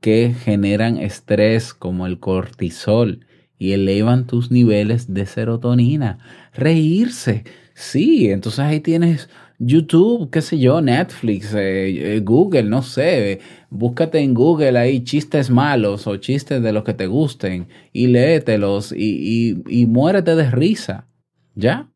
que 0.00 0.34
generan 0.34 0.96
estrés 0.96 1.74
como 1.74 2.06
el 2.06 2.18
cortisol 2.18 3.26
y 3.58 3.72
elevan 3.72 4.26
tus 4.26 4.50
niveles 4.50 5.12
de 5.12 5.26
serotonina. 5.26 6.18
Reírse. 6.54 7.44
Sí, 7.74 8.30
entonces 8.30 8.60
ahí 8.60 8.80
tienes 8.80 9.28
YouTube, 9.58 10.30
qué 10.30 10.42
sé 10.42 10.58
yo, 10.58 10.80
Netflix, 10.80 11.54
eh, 11.54 12.16
eh, 12.16 12.20
Google, 12.20 12.64
no 12.64 12.82
sé. 12.82 13.40
Búscate 13.74 14.18
en 14.20 14.34
Google 14.34 14.78
ahí 14.78 15.02
chistes 15.02 15.48
malos 15.48 16.06
o 16.06 16.16
chistes 16.18 16.62
de 16.62 16.72
los 16.72 16.84
que 16.84 16.92
te 16.92 17.06
gusten 17.06 17.68
y 17.92 18.08
léetelos 18.08 18.92
y, 18.92 19.56
y, 19.66 19.82
y 19.82 19.86
muérete 19.86 20.36
de 20.36 20.50
risa. 20.50 21.06
¿Ya? 21.54 21.88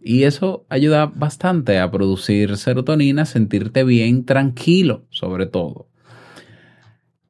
Y 0.00 0.24
eso 0.24 0.66
ayuda 0.68 1.06
bastante 1.06 1.78
a 1.78 1.90
producir 1.90 2.56
serotonina, 2.56 3.24
sentirte 3.24 3.84
bien, 3.84 4.24
tranquilo, 4.24 5.06
sobre 5.10 5.46
todo. 5.46 5.86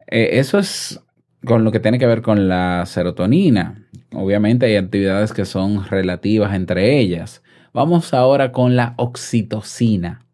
Eh, 0.07 0.39
eso 0.39 0.59
es 0.59 1.01
con 1.45 1.65
lo 1.65 1.73
que 1.73 1.81
tiene 1.81 1.99
que 1.99 2.07
ver 2.07 2.23
con 2.23 2.49
la 2.49 2.85
serotonina. 2.87 3.87
Obviamente 4.15 4.67
hay 4.67 4.77
actividades 4.77 5.35
que 5.35 5.45
son 5.45 5.85
relativas 5.85 6.55
entre 6.55 6.99
ellas. 6.99 7.43
Vamos 7.75 8.15
ahora 8.15 8.53
con 8.53 8.77
la 8.77 8.95
oxitocina. 8.97 10.25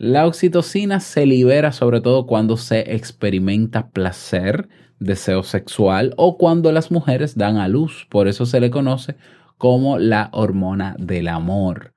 La 0.00 0.28
oxitocina 0.28 1.00
se 1.00 1.26
libera 1.26 1.72
sobre 1.72 2.00
todo 2.00 2.24
cuando 2.24 2.56
se 2.56 2.94
experimenta 2.94 3.88
placer, 3.88 4.68
deseo 5.00 5.42
sexual 5.42 6.14
o 6.16 6.38
cuando 6.38 6.70
las 6.70 6.92
mujeres 6.92 7.36
dan 7.36 7.56
a 7.56 7.66
luz. 7.66 8.06
Por 8.08 8.28
eso 8.28 8.46
se 8.46 8.60
le 8.60 8.70
conoce 8.70 9.16
como 9.56 9.98
la 9.98 10.30
hormona 10.32 10.94
del 11.00 11.26
amor. 11.26 11.94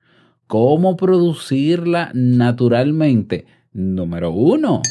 ¿Cómo 0.48 0.96
producirla 0.96 2.10
naturalmente? 2.12 3.46
Número 3.72 4.32
uno, 4.32 4.82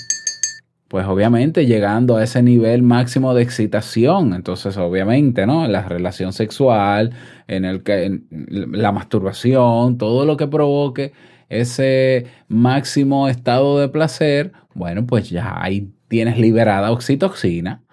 pues 0.88 1.06
obviamente 1.06 1.66
llegando 1.66 2.16
a 2.16 2.24
ese 2.24 2.42
nivel 2.42 2.82
máximo 2.82 3.34
de 3.34 3.44
excitación. 3.44 4.34
Entonces, 4.34 4.78
obviamente, 4.78 5.46
¿no? 5.46 5.68
La 5.68 5.82
relación 5.82 6.32
sexual, 6.32 7.12
en 7.50 7.66
el 7.66 7.84
que 7.84 8.22
la 8.30 8.94
masturbación, 8.94 9.98
todo 9.98 10.26
lo 10.26 10.38
que 10.38 10.48
provoque 10.48 11.12
ese 11.52 12.28
máximo 12.48 13.28
estado 13.28 13.80
de 13.80 13.90
placer, 13.90 14.54
bueno, 14.74 15.06
pues 15.06 15.30
ya 15.30 15.62
ahí 15.62 15.94
tienes 16.08 16.38
liberada 16.38 16.92
oxitocina. 16.92 17.84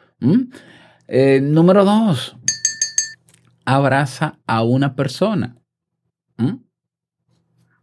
Eh, 1.06 1.40
número 1.42 1.84
dos, 1.84 2.36
abraza 3.64 4.38
a 4.46 4.62
una 4.62 4.94
persona. 4.94 5.56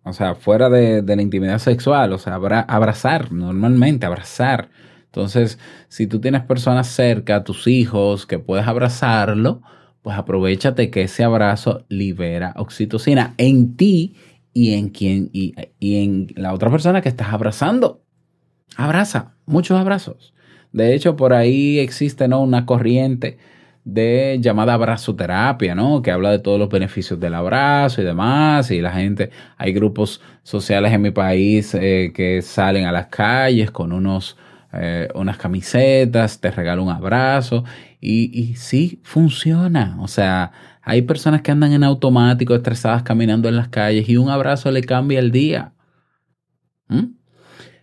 O 0.07 0.13
sea, 0.13 0.35
fuera 0.35 0.69
de, 0.69 1.01
de, 1.01 1.15
la 1.15 1.21
intimidad 1.23 1.57
sexual, 1.57 2.13
o 2.13 2.19
sea, 2.19 2.35
abrazar 2.35 3.31
normalmente, 3.31 4.05
abrazar 4.05 4.69
entonces, 5.15 5.57
si 5.87 6.07
tú 6.07 6.19
tienes 6.19 6.43
personas 6.43 6.87
cerca, 6.87 7.45
tus 7.45 7.67
hijos, 7.67 8.25
que 8.25 8.37
puedes 8.37 8.67
abrazarlo, 8.67 9.61
pues 10.01 10.17
aprovechate 10.17 10.91
que 10.91 11.03
ese 11.03 11.23
abrazo 11.23 11.85
libera 11.87 12.53
oxitocina 12.57 13.33
en 13.37 13.77
ti 13.77 14.17
y 14.55 14.73
en 14.73 14.89
quien 14.89 15.29
y, 15.33 15.53
en 15.81 16.27
la 16.37 16.53
otra 16.53 16.71
persona 16.71 17.01
que 17.01 17.09
estás 17.09 17.33
abrazando. 17.33 18.01
Abraza, 18.77 19.33
muchos 19.45 19.77
abrazos. 19.77 20.33
De 20.71 20.95
hecho, 20.95 21.17
por 21.17 21.33
ahí 21.33 21.77
existe 21.77 22.27
¿no? 22.29 22.41
una 22.41 22.65
corriente 22.65 23.37
de 23.83 24.37
llamada 24.39 24.73
abrazoterapia, 24.73 25.75
¿no? 25.75 26.01
Que 26.01 26.11
habla 26.11 26.31
de 26.31 26.39
todos 26.39 26.57
los 26.57 26.69
beneficios 26.69 27.19
del 27.19 27.35
abrazo 27.35 28.01
y 28.01 28.05
demás. 28.05 28.71
Y 28.71 28.79
la 28.79 28.93
gente, 28.93 29.29
hay 29.57 29.73
grupos 29.73 30.21
sociales 30.41 30.93
en 30.93 31.01
mi 31.01 31.11
país 31.11 31.75
eh, 31.75 32.13
que 32.15 32.41
salen 32.41 32.85
a 32.85 32.93
las 32.93 33.07
calles 33.07 33.71
con 33.71 33.91
unos 33.91 34.37
eh, 34.77 35.07
unas 35.15 35.37
camisetas, 35.37 36.41
te 36.41 36.51
regalo 36.51 36.83
un 36.83 36.89
abrazo 36.89 37.63
y, 38.01 38.37
y 38.37 38.55
sí, 38.55 38.99
funciona. 39.03 39.97
O 40.01 40.07
sea, 40.07 40.51
hay 40.85 41.01
personas 41.01 41.41
que 41.41 41.51
andan 41.51 41.73
en 41.73 41.83
automático, 41.83 42.53
estresadas, 42.53 43.01
caminando 43.01 43.49
en 43.49 43.55
las 43.55 43.69
calles 43.69 44.07
y 44.07 44.17
un 44.17 44.29
abrazo 44.29 44.71
le 44.71 44.83
cambia 44.83 45.19
el 45.19 45.31
día. 45.31 45.73
¿Mm? 46.87 47.15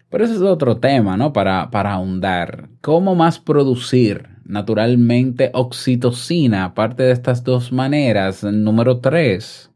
Pero 0.08 0.24
ese 0.24 0.34
es 0.34 0.40
otro 0.40 0.76
tema, 0.76 1.16
¿no? 1.16 1.32
Para, 1.32 1.68
para 1.70 1.94
ahondar. 1.94 2.68
¿Cómo 2.80 3.16
más 3.16 3.40
producir 3.40 4.28
naturalmente 4.44 5.50
oxitocina, 5.52 6.64
aparte 6.64 7.02
de 7.02 7.10
estas 7.10 7.42
dos 7.42 7.72
maneras? 7.72 8.44
Número 8.44 9.00
tres, 9.00 9.72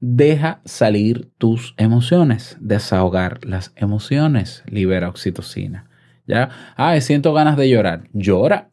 deja 0.00 0.62
salir 0.64 1.30
tus 1.36 1.74
emociones, 1.76 2.56
desahogar 2.60 3.44
las 3.44 3.74
emociones, 3.76 4.62
libera 4.66 5.10
oxitocina. 5.10 5.90
¿Ya? 6.26 6.48
Ah, 6.76 6.98
siento 7.00 7.34
ganas 7.34 7.58
de 7.58 7.68
llorar. 7.68 8.08
Llora. 8.14 8.71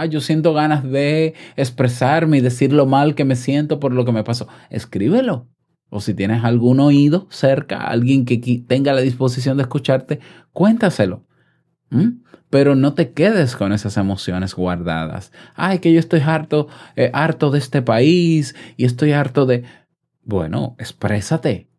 Ah, 0.00 0.06
yo 0.06 0.20
siento 0.20 0.52
ganas 0.52 0.84
de 0.84 1.34
expresarme 1.56 2.38
y 2.38 2.40
decir 2.40 2.72
lo 2.72 2.86
mal 2.86 3.14
que 3.14 3.24
me 3.24 3.36
siento 3.36 3.80
por 3.80 3.92
lo 3.92 4.04
que 4.04 4.12
me 4.12 4.24
pasó. 4.24 4.48
Escríbelo. 4.70 5.48
O 5.88 6.00
si 6.00 6.14
tienes 6.14 6.44
algún 6.44 6.80
oído 6.80 7.26
cerca, 7.30 7.86
alguien 7.86 8.24
que 8.24 8.38
tenga 8.66 8.92
la 8.92 9.00
disposición 9.00 9.56
de 9.56 9.62
escucharte, 9.62 10.20
cuéntaselo. 10.52 11.24
Pero 12.50 12.74
no 12.74 12.94
te 12.94 13.12
quedes 13.12 13.56
con 13.56 13.72
esas 13.72 13.96
emociones 13.96 14.54
guardadas. 14.54 15.32
Ay, 15.54 15.78
que 15.78 15.92
yo 15.92 16.00
estoy 16.00 16.20
harto, 16.20 16.68
eh, 16.96 17.10
harto 17.12 17.50
de 17.50 17.58
este 17.58 17.82
país 17.82 18.54
y 18.76 18.84
estoy 18.84 19.12
harto 19.12 19.46
de... 19.46 19.64
Bueno, 20.24 20.74
exprésate, 20.78 21.70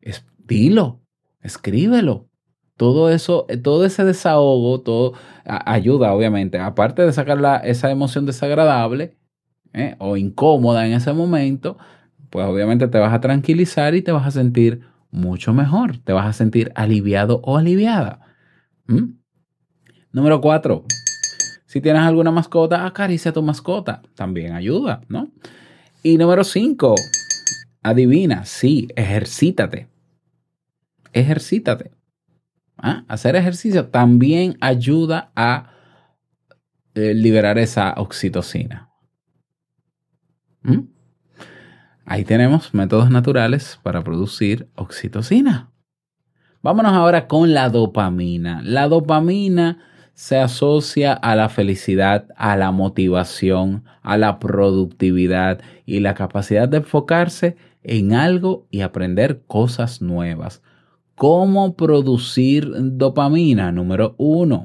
dilo, 0.47 1.01
escríbelo. 1.41 2.26
Todo 2.77 3.09
eso, 3.09 3.45
eh, 3.49 3.57
todo 3.57 3.85
ese 3.85 4.05
desahogo, 4.05 4.81
todo 4.81 5.13
ayuda, 5.43 6.13
obviamente. 6.13 6.59
Aparte 6.59 7.01
de 7.01 7.11
sacar 7.11 7.39
la, 7.41 7.57
esa 7.57 7.89
emoción 7.89 8.25
desagradable 8.27 9.17
eh, 9.73 9.95
o 9.97 10.15
incómoda 10.15 10.85
en 10.85 10.93
ese 10.93 11.11
momento, 11.11 11.77
pues 12.29 12.45
obviamente 12.45 12.87
te 12.87 12.99
vas 12.99 13.13
a 13.13 13.19
tranquilizar 13.19 13.95
y 13.95 14.03
te 14.03 14.11
vas 14.11 14.27
a 14.27 14.31
sentir 14.31 14.81
mucho 15.09 15.53
mejor. 15.53 15.97
Te 15.97 16.13
vas 16.13 16.27
a 16.27 16.33
sentir 16.33 16.71
aliviado 16.75 17.41
o 17.43 17.57
aliviada. 17.57 18.21
Número 20.11 20.39
cuatro. 20.39 20.83
Si 21.65 21.81
tienes 21.81 22.03
alguna 22.03 22.31
mascota, 22.31 22.85
acaricia 22.85 23.31
a 23.31 23.33
tu 23.33 23.41
mascota. 23.41 24.01
También 24.15 24.53
ayuda, 24.53 25.01
¿no? 25.09 25.31
Y 26.03 26.17
número 26.17 26.43
cinco. 26.43 26.95
Adivina, 27.81 28.45
sí, 28.45 28.87
ejercítate. 28.95 29.87
Ejercítate. 31.11 31.96
¿Ah? 32.77 33.03
Hacer 33.07 33.35
ejercicio 33.35 33.87
también 33.87 34.57
ayuda 34.61 35.31
a 35.35 35.71
eh, 36.93 37.13
liberar 37.13 37.57
esa 37.57 37.93
oxitocina. 37.97 38.89
¿Mm? 40.61 40.81
Ahí 42.05 42.23
tenemos 42.23 42.73
métodos 42.73 43.09
naturales 43.09 43.79
para 43.83 44.03
producir 44.03 44.69
oxitocina. 44.75 45.71
Vámonos 46.61 46.93
ahora 46.93 47.27
con 47.27 47.53
la 47.53 47.69
dopamina. 47.69 48.61
La 48.63 48.87
dopamina 48.87 49.79
se 50.13 50.37
asocia 50.37 51.13
a 51.13 51.35
la 51.35 51.49
felicidad, 51.49 52.27
a 52.35 52.55
la 52.57 52.71
motivación, 52.71 53.83
a 54.01 54.17
la 54.17 54.39
productividad 54.39 55.61
y 55.85 55.99
la 55.99 56.15
capacidad 56.15 56.67
de 56.67 56.77
enfocarse 56.77 57.57
en 57.83 58.13
algo 58.13 58.67
y 58.71 58.81
aprender 58.81 59.43
cosas 59.45 60.01
nuevas. 60.01 60.63
¿Cómo 61.17 61.75
producir 61.75 62.71
dopamina? 62.77 63.71
Número 63.71 64.13
uno. 64.19 64.63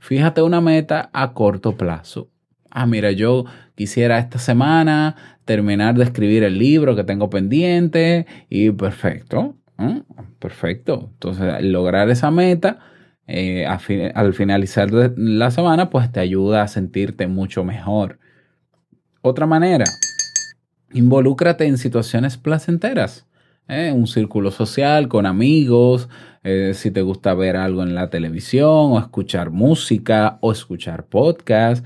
Fíjate 0.00 0.42
una 0.42 0.60
meta 0.60 1.08
a 1.12 1.34
corto 1.34 1.76
plazo. 1.76 2.30
Ah, 2.68 2.84
mira, 2.84 3.12
yo 3.12 3.44
quisiera 3.76 4.18
esta 4.18 4.40
semana 4.40 5.14
terminar 5.44 5.94
de 5.94 6.02
escribir 6.02 6.42
el 6.42 6.58
libro 6.58 6.96
que 6.96 7.04
tengo 7.04 7.30
pendiente 7.30 8.26
y 8.50 8.72
perfecto, 8.72 9.54
¿eh? 9.78 10.02
perfecto. 10.40 11.10
Entonces, 11.12 11.62
lograr 11.62 12.10
esa 12.10 12.32
meta 12.32 12.80
eh, 13.28 13.66
al 13.66 14.34
finalizar 14.34 14.90
la 14.90 15.52
semana, 15.52 15.90
pues 15.90 16.10
te 16.10 16.18
ayuda 16.18 16.62
a 16.62 16.68
sentirte 16.68 17.28
mucho 17.28 17.62
mejor. 17.62 18.18
Otra 19.22 19.46
manera, 19.46 19.84
involúcrate 20.92 21.66
en 21.66 21.78
situaciones 21.78 22.36
placenteras. 22.36 23.26
¿Eh? 23.68 23.92
Un 23.92 24.06
círculo 24.06 24.50
social 24.50 25.08
con 25.08 25.26
amigos, 25.26 26.08
si 26.74 26.92
te 26.92 27.02
gusta 27.02 27.34
ver 27.34 27.56
algo 27.56 27.82
en 27.82 27.96
la 27.96 28.08
televisión 28.08 28.92
o 28.92 28.98
escuchar 29.00 29.50
música 29.50 30.38
o 30.40 30.52
escuchar 30.52 31.06
podcast, 31.06 31.84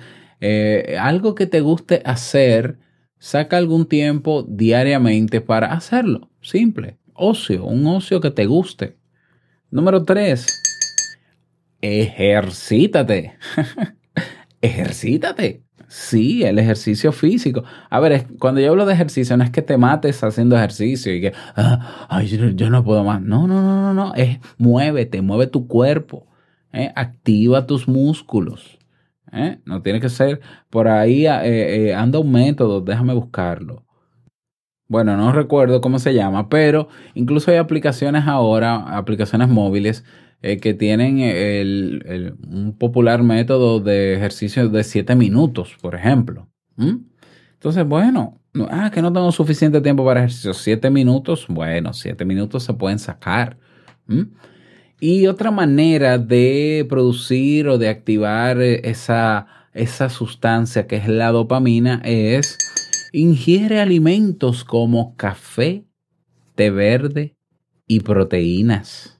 algo 0.98 1.34
que 1.34 1.46
te 1.46 1.62
guste 1.62 2.02
hacer 2.04 2.78
Saca 3.20 3.58
algún 3.58 3.86
tiempo 3.86 4.46
diariamente 4.48 5.42
para 5.42 5.74
hacerlo. 5.74 6.30
Simple. 6.40 6.96
Ocio, 7.12 7.66
un 7.66 7.86
ocio 7.86 8.18
que 8.18 8.30
te 8.30 8.46
guste. 8.46 8.96
Número 9.70 10.04
tres, 10.04 10.46
ejercítate. 11.82 13.34
ejercítate. 14.62 15.62
Sí, 15.92 16.44
el 16.44 16.60
ejercicio 16.60 17.10
físico. 17.10 17.64
A 17.90 17.98
ver, 17.98 18.28
cuando 18.38 18.60
yo 18.60 18.70
hablo 18.70 18.86
de 18.86 18.94
ejercicio, 18.94 19.36
no 19.36 19.42
es 19.42 19.50
que 19.50 19.60
te 19.60 19.76
mates 19.76 20.22
haciendo 20.22 20.54
ejercicio 20.56 21.12
y 21.12 21.20
que, 21.20 21.32
ah, 21.56 22.06
ay, 22.08 22.28
yo, 22.28 22.70
no 22.70 22.84
puedo 22.84 23.02
más. 23.02 23.20
No, 23.20 23.48
no, 23.48 23.60
no, 23.60 23.82
no, 23.82 23.92
no. 23.92 24.14
Es 24.14 24.38
muévete, 24.56 25.20
mueve 25.20 25.48
tu 25.48 25.66
cuerpo. 25.66 26.28
¿eh? 26.72 26.92
Activa 26.94 27.66
tus 27.66 27.88
músculos. 27.88 28.78
¿eh? 29.32 29.58
No 29.64 29.82
tiene 29.82 30.00
que 30.00 30.08
ser 30.10 30.40
por 30.70 30.86
ahí, 30.86 31.26
eh, 31.26 31.92
anda 31.92 32.20
un 32.20 32.30
método, 32.30 32.80
déjame 32.82 33.12
buscarlo. 33.12 33.84
Bueno, 34.86 35.16
no 35.16 35.32
recuerdo 35.32 35.80
cómo 35.80 35.98
se 35.98 36.14
llama, 36.14 36.48
pero 36.48 36.88
incluso 37.14 37.50
hay 37.50 37.56
aplicaciones 37.56 38.28
ahora, 38.28 38.96
aplicaciones 38.96 39.48
móviles, 39.48 40.04
que 40.40 40.74
tienen 40.74 41.20
el, 41.20 42.34
un 42.50 42.76
popular 42.76 43.22
método 43.22 43.80
de 43.80 44.14
ejercicio 44.14 44.68
de 44.68 44.84
7 44.84 45.14
minutos, 45.14 45.76
por 45.80 45.94
ejemplo. 45.94 46.48
Entonces, 47.52 47.86
bueno, 47.86 48.40
ah, 48.70 48.90
que 48.92 49.02
no 49.02 49.12
tengo 49.12 49.30
suficiente 49.32 49.80
tiempo 49.80 50.04
para 50.04 50.20
ejercicio. 50.20 50.54
7 50.54 50.88
minutos, 50.90 51.46
bueno, 51.48 51.92
7 51.92 52.24
minutos 52.24 52.64
se 52.64 52.72
pueden 52.72 52.98
sacar. 52.98 53.58
Y 54.98 55.26
otra 55.26 55.50
manera 55.50 56.18
de 56.18 56.86
producir 56.88 57.68
o 57.68 57.78
de 57.78 57.88
activar 57.88 58.60
eh, 58.60 58.80
esa, 58.84 59.46
esa 59.72 60.08
sustancia 60.08 60.86
que 60.86 60.96
es 60.96 61.08
la 61.08 61.30
dopamina 61.30 62.00
es 62.04 62.58
ingiere 63.12 63.80
alimentos 63.80 64.64
como 64.64 65.16
café, 65.16 65.84
té 66.54 66.70
verde 66.70 67.36
y 67.86 68.00
proteínas. 68.00 69.19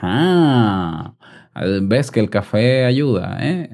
Ajá. 0.00 1.14
Ves 1.82 2.10
que 2.10 2.20
el 2.20 2.30
café 2.30 2.84
ayuda, 2.84 3.36
¿eh? 3.40 3.68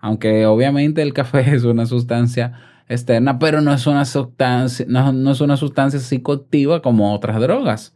aunque 0.00 0.44
obviamente 0.46 1.02
el 1.02 1.12
café 1.12 1.40
es 1.54 1.64
una 1.64 1.86
sustancia 1.86 2.52
externa, 2.88 3.38
pero 3.38 3.60
no 3.60 3.72
es 3.72 3.86
una 3.86 4.04
sustancia, 4.04 4.84
no, 4.88 5.12
no 5.12 5.30
es 5.30 5.40
una 5.40 5.56
sustancia 5.56 6.00
psicoactiva 6.00 6.82
como 6.82 7.14
otras 7.14 7.40
drogas. 7.40 7.94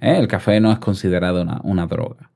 ¿eh? 0.00 0.16
El 0.18 0.28
café 0.28 0.60
no 0.60 0.72
es 0.72 0.78
considerado 0.78 1.44
una, 1.64 1.86
droga. 1.86 2.30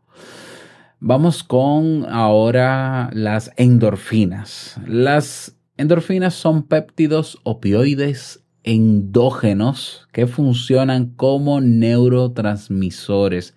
Vamos 1.00 1.42
con 1.42 2.06
ahora 2.10 3.08
las 3.12 3.50
endorfinas. 3.56 4.78
Las 4.86 5.56
endorfinas 5.76 6.34
son 6.34 6.64
péptidos 6.64 7.38
opioides 7.44 8.44
endógenos 8.64 10.06
que 10.12 10.28
funcionan 10.28 11.06
como 11.16 11.60
neurotransmisores. 11.60 13.56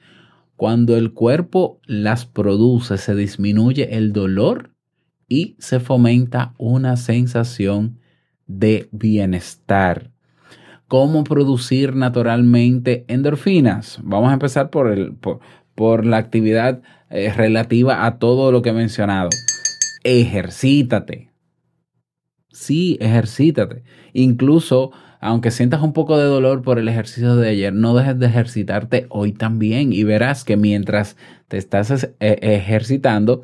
Cuando 0.56 0.96
el 0.96 1.14
cuerpo 1.14 1.80
las 1.86 2.26
produce, 2.26 2.98
se 2.98 3.16
disminuye 3.16 3.98
el 3.98 4.14
dolor 4.14 4.72
y 5.28 5.56
se 5.60 5.80
fomenta 5.80 6.54
una 6.58 6.98
sensación 6.98 8.00
de 8.48 8.88
bienestar 8.92 10.12
cómo 10.88 11.24
producir 11.24 11.96
naturalmente 11.96 13.06
endorfinas. 13.08 14.00
Vamos 14.04 14.30
a 14.30 14.34
empezar 14.34 14.70
por, 14.70 14.92
el, 14.92 15.16
por, 15.76 16.06
la 16.06 16.18
actividad 16.18 16.82
eh, 17.10 17.32
relativa 17.36 18.06
a 18.06 18.20
todo 18.20 18.52
lo 18.52 18.62
que 18.62 18.70
he 18.70 18.74
mencionado. 18.74 19.30
Ejercítate. 20.04 21.32
Sí, 22.52 22.98
ejercítate. 23.02 23.84
Incluso, 24.14 24.92
aunque 25.26 25.50
sientas 25.50 25.82
un 25.82 25.92
poco 25.92 26.20
de 26.20 26.26
dolor 26.26 26.62
por 26.62 26.78
el 26.78 26.88
ejercicio 26.88 27.36
de 27.36 27.50
ayer, 27.50 27.74
no 27.74 27.96
dejes 27.96 28.20
de 28.20 28.28
ejercitarte 28.28 29.08
hoy 29.10 29.32
también 29.32 29.92
y 29.92 30.04
verás 30.04 30.44
que 30.44 30.56
mientras 30.56 31.18
te 31.48 31.58
estás 31.58 32.12
e, 32.20 32.38
ejercitando, 32.42 33.42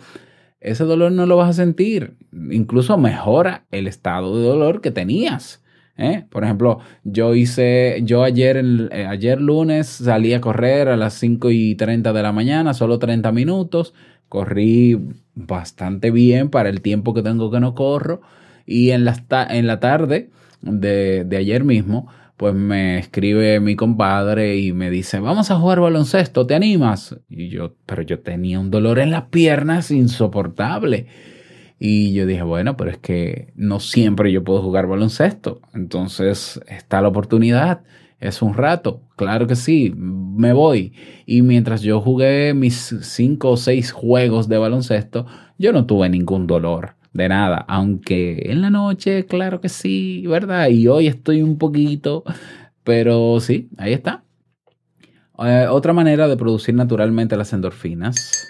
ese 0.60 0.84
dolor 0.84 1.12
no 1.12 1.26
lo 1.26 1.38
vas 1.38 1.50
a 1.50 1.54
sentir. 1.54 2.18
Incluso 2.52 3.00
mejora 3.00 3.66
el 3.72 3.88
estado 3.88 4.38
de 4.38 4.48
dolor 4.48 4.82
que 4.82 4.92
tenías. 4.92 5.64
¿eh? 5.98 6.26
Por 6.30 6.44
ejemplo, 6.44 6.82
yo 7.04 7.34
hice, 7.34 8.02
yo 8.04 8.24
ayer, 8.24 8.64
eh, 8.92 9.08
ayer 9.08 9.42
lunes 9.42 9.88
salí 9.88 10.36
a 10.36 10.42
correr 10.42 10.88
a 10.88 10.98
las 10.98 11.16
5 11.16 11.50
y 11.50 11.74
30 11.74 12.14
de 12.14 12.22
la 12.22 12.32
mañana, 12.32 12.76
solo 12.76 13.00
30 13.00 13.32
minutos. 13.32 13.96
Corrí 14.30 15.00
bastante 15.34 16.12
bien 16.12 16.50
para 16.52 16.70
el 16.70 16.82
tiempo 16.82 17.16
que 17.16 17.24
tengo 17.24 17.50
que 17.50 17.60
no 17.60 17.74
corro. 17.74 18.22
Y 18.68 18.92
en 18.92 19.04
la, 19.04 19.16
en 19.50 19.66
la 19.66 19.80
tarde 19.80 20.30
de, 20.62 21.24
de 21.26 21.38
ayer 21.38 21.64
mismo, 21.64 22.08
pues 22.42 22.56
me 22.56 22.98
escribe 22.98 23.60
mi 23.60 23.76
compadre 23.76 24.58
y 24.58 24.74
me 24.74 24.90
dice, 24.90 25.20
vamos 25.20 25.52
a 25.52 25.60
jugar 25.60 25.80
baloncesto, 25.80 26.48
¿te 26.48 26.56
animas? 26.56 27.16
Y 27.30 27.50
yo, 27.50 27.76
pero 27.86 28.02
yo 28.02 28.22
tenía 28.22 28.60
un 28.60 28.72
dolor 28.72 28.98
en 28.98 29.12
las 29.12 29.26
piernas 29.26 29.92
insoportable. 29.92 31.06
Y 31.78 32.14
yo 32.14 32.26
dije, 32.26 32.42
bueno, 32.42 32.78
pero 32.78 32.90
es 32.90 32.98
que 32.98 33.54
no 33.56 33.80
siempre 33.80 34.32
yo 34.32 34.44
puedo 34.44 34.64
jugar 34.64 34.88
baloncesto. 34.88 35.62
Entonces 35.76 36.60
está 36.68 37.00
la 37.04 37.10
oportunidad. 37.10 37.84
Es 38.20 38.42
un 38.42 38.56
rato, 38.56 39.04
claro 39.16 39.46
que 39.46 39.56
sí, 39.56 39.94
me 39.96 40.52
voy. 40.52 40.94
Y 41.28 41.44
mientras 41.44 41.84
yo 41.84 42.02
jugué 42.02 42.56
mis 42.56 42.96
cinco 43.02 43.52
o 43.52 43.58
seis 43.58 43.92
juegos 43.92 44.50
de 44.50 44.58
baloncesto, 44.58 45.28
yo 45.60 45.74
no 45.74 45.86
tuve 45.86 46.10
ningún 46.10 46.48
dolor 46.48 46.96
de 47.14 47.30
nada, 47.30 47.66
aunque 47.68 48.52
en 48.52 48.62
la 48.62 48.70
noche, 48.70 49.26
claro 49.26 49.60
que 49.62 49.70
sí, 49.70 50.26
¿verdad? 50.28 50.70
Y 50.70 50.88
hoy 50.88 51.08
estoy 51.08 51.42
un 51.42 51.58
poquito, 51.58 52.24
pero 52.84 53.40
sí, 53.40 53.70
ahí 53.78 53.94
está. 53.94 54.24
Eh, 55.40 55.68
otra 55.70 55.94
manera 55.94 56.28
de 56.28 56.38
producir 56.38 56.76
naturalmente 56.76 57.36
las 57.36 57.52
endorfinas, 57.54 58.48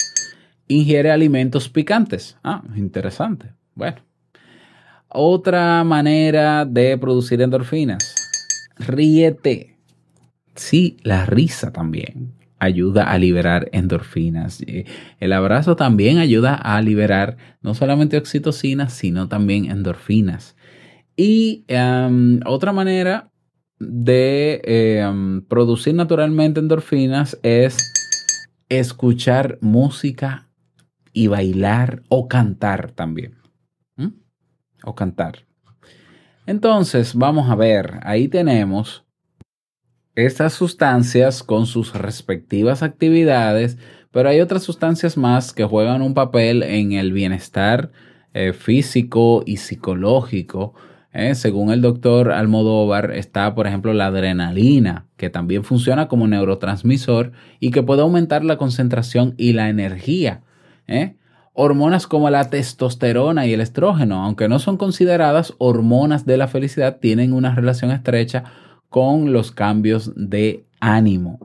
ingiere 0.68 1.12
alimentos 1.12 1.70
picantes. 1.70 2.38
Ah, 2.44 2.64
interesante. 2.76 3.54
Bueno. 3.76 3.98
Otra 5.14 5.84
manera 5.84 6.66
de 6.66 6.98
producir 6.98 7.42
endorfinas, 7.42 8.16
ríete. 8.78 9.78
Sí, 10.56 10.98
la 11.04 11.26
risa 11.26 11.72
también 11.72 12.41
ayuda 12.62 13.12
a 13.12 13.18
liberar 13.18 13.70
endorfinas. 13.74 14.64
El 15.20 15.34
abrazo 15.34 15.76
también 15.76 16.20
ayuda 16.20 16.54
a 16.54 16.80
liberar 16.82 17.38
no 17.62 17.74
solamente 17.74 18.18
oxitocina, 18.18 18.88
sino 18.90 19.28
también 19.28 19.66
endorfinas. 19.66 20.56
Y 21.18 21.66
em, 21.68 22.40
otra 22.46 22.72
manera 22.72 23.32
de 23.80 24.62
em, 24.64 25.42
producir 25.42 25.96
naturalmente 25.96 26.60
endorfinas 26.60 27.38
es 27.42 27.78
escuchar 28.70 29.58
música 29.60 30.48
y 31.14 31.28
bailar 31.28 32.04
o 32.10 32.28
cantar 32.28 32.92
también. 32.92 33.38
O 34.84 34.96
cantar. 34.96 35.46
Entonces, 36.48 37.14
vamos 37.14 37.50
a 37.52 37.56
ver, 37.56 38.00
ahí 38.04 38.28
tenemos 38.28 39.06
estas 40.16 40.54
sustancias 40.54 41.44
con 41.44 41.66
sus 41.66 41.94
respectivas 41.94 42.84
actividades, 42.84 43.78
pero 44.12 44.30
hay 44.30 44.42
otras 44.42 44.64
sustancias 44.64 45.18
más 45.18 45.54
que 45.54 45.64
juegan 45.64 46.02
un 46.02 46.14
papel 46.14 46.64
en 46.64 46.92
el 46.92 47.14
bienestar 47.14 47.92
eh, 48.34 48.54
físico 48.54 49.44
y 49.46 49.58
psicológico. 49.58 50.74
¿eh? 51.14 51.34
Según 51.36 51.72
el 51.72 51.82
doctor 51.82 52.32
Almodóvar, 52.32 53.12
está, 53.12 53.56
por 53.56 53.68
ejemplo, 53.68 53.94
la 53.94 54.08
adrenalina, 54.08 55.08
que 55.16 55.30
también 55.30 55.64
funciona 55.64 56.10
como 56.10 56.28
neurotransmisor 56.28 57.32
y 57.60 57.72
que 57.72 57.84
puede 57.84 58.02
aumentar 58.02 58.44
la 58.44 58.58
concentración 58.58 59.34
y 59.38 59.54
la 59.54 59.70
energía. 59.70 60.42
¿eh? 60.88 61.16
Hormonas 61.54 62.06
como 62.06 62.30
la 62.30 62.50
testosterona 62.50 63.48
y 63.48 63.54
el 63.54 63.62
estrógeno, 63.62 64.24
aunque 64.26 64.50
no 64.50 64.60
son 64.60 64.76
consideradas 64.76 65.54
hormonas 65.58 66.26
de 66.26 66.38
la 66.38 66.50
felicidad, 66.50 66.98
tienen 67.00 67.32
una 67.32 67.56
relación 67.56 67.92
estrecha 67.92 68.44
con 68.92 69.32
los 69.32 69.54
cambios 69.54 70.12
de 70.18 70.66
ánimo. 70.82 71.40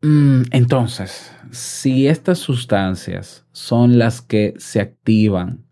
Mm, 0.00 0.44
entonces, 0.52 1.30
si 1.50 2.06
estas 2.06 2.38
sustancias 2.38 3.44
son 3.52 3.98
las 3.98 4.22
que 4.22 4.54
se 4.56 4.80
activan 4.80 5.66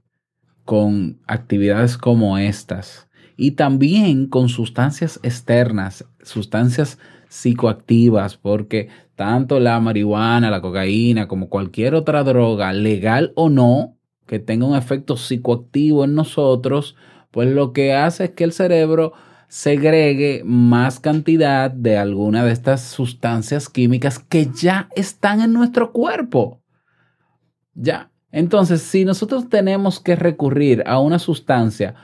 con 0.66 1.22
actividades 1.26 1.96
como 1.96 2.36
estas 2.36 3.08
y 3.38 3.52
también 3.52 4.26
con 4.26 4.50
sustancias 4.50 5.20
externas, 5.22 6.04
sustancias 6.22 6.98
psicoactivas, 7.30 8.36
porque 8.36 8.90
tanto 9.16 9.58
la 9.58 9.80
marihuana, 9.80 10.50
la 10.50 10.60
cocaína, 10.60 11.28
como 11.28 11.48
cualquier 11.48 11.94
otra 11.94 12.24
droga, 12.24 12.74
legal 12.74 13.32
o 13.36 13.48
no, 13.48 13.96
que 14.26 14.38
tenga 14.38 14.66
un 14.66 14.76
efecto 14.76 15.16
psicoactivo 15.16 16.04
en 16.04 16.14
nosotros, 16.14 16.94
pues 17.30 17.48
lo 17.48 17.72
que 17.72 17.94
hace 17.94 18.24
es 18.24 18.30
que 18.32 18.44
el 18.44 18.52
cerebro 18.52 19.14
segregue 19.48 20.42
más 20.44 21.00
cantidad 21.00 21.70
de 21.70 21.96
alguna 21.96 22.44
de 22.44 22.52
estas 22.52 22.82
sustancias 22.82 23.68
químicas 23.68 24.18
que 24.18 24.46
ya 24.46 24.88
están 24.94 25.40
en 25.40 25.52
nuestro 25.52 25.92
cuerpo. 25.92 26.60
Ya. 27.74 28.10
Entonces, 28.30 28.82
si 28.82 29.06
nosotros 29.06 29.48
tenemos 29.48 30.00
que 30.00 30.14
recurrir 30.14 30.84
a 30.86 31.00
una 31.00 31.18
sustancia 31.18 31.94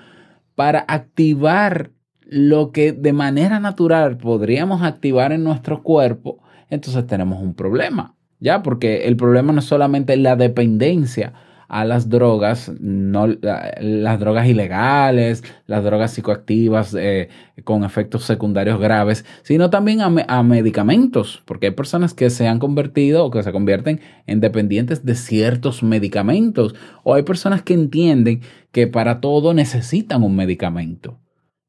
para 0.55 0.81
activar 0.89 1.91
lo 2.23 2.73
que 2.73 2.93
de 2.93 3.13
manera 3.13 3.61
natural 3.61 4.17
podríamos 4.17 4.83
activar 4.83 5.33
en 5.33 5.45
nuestro 5.45 5.83
cuerpo, 5.83 6.43
entonces 6.71 7.07
tenemos 7.07 7.43
un 7.43 7.55
problema, 7.55 8.17
¿ya? 8.41 8.63
Porque 8.63 9.07
el 9.07 9.17
problema 9.17 9.53
no 9.53 9.59
es 9.59 9.67
solamente 9.67 10.17
la 10.17 10.35
dependencia, 10.35 11.35
a 11.75 11.85
las 11.85 12.09
drogas, 12.09 12.71
no, 12.79 13.27
las 13.27 14.21
drogas 14.21 14.47
ilegales, 14.47 15.43
las 15.67 15.83
drogas 15.83 16.13
psicoactivas 16.13 16.95
eh, 16.97 17.31
con 17.65 17.83
efectos 17.83 18.23
secundarios 18.23 18.79
graves, 18.79 19.25
sino 19.43 19.71
también 19.71 20.01
a, 20.01 20.43
medicamentos, 20.45 21.43
porque 21.45 21.67
hay 21.67 21.73
personas 21.73 22.15
que 22.15 22.31
se 22.31 22.47
han 22.47 22.61
convertido 22.61 23.25
o 23.25 23.33
que 23.33 23.43
se 23.43 23.51
convierten 23.51 24.01
en 24.29 24.39
dependientes 24.39 25.05
de 25.05 25.17
ciertos 25.17 25.83
medicamentos, 25.83 26.77
o 27.03 27.15
hay 27.15 27.25
personas 27.25 27.63
que 27.63 27.75
entienden 27.75 28.43
que 28.71 28.87
para 28.87 29.21
todo 29.21 29.53
necesitan 29.53 30.23
un 30.23 30.37
medicamento. 30.37 31.19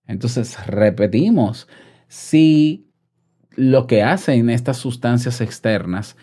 Entonces, 0.05 0.67
repetimos, 0.67 1.67
si 2.07 2.91
lo 3.55 3.87
que 3.87 4.03
hacen 4.03 4.51
estas 4.51 4.77
sustancias 4.77 5.41
externas 5.41 6.15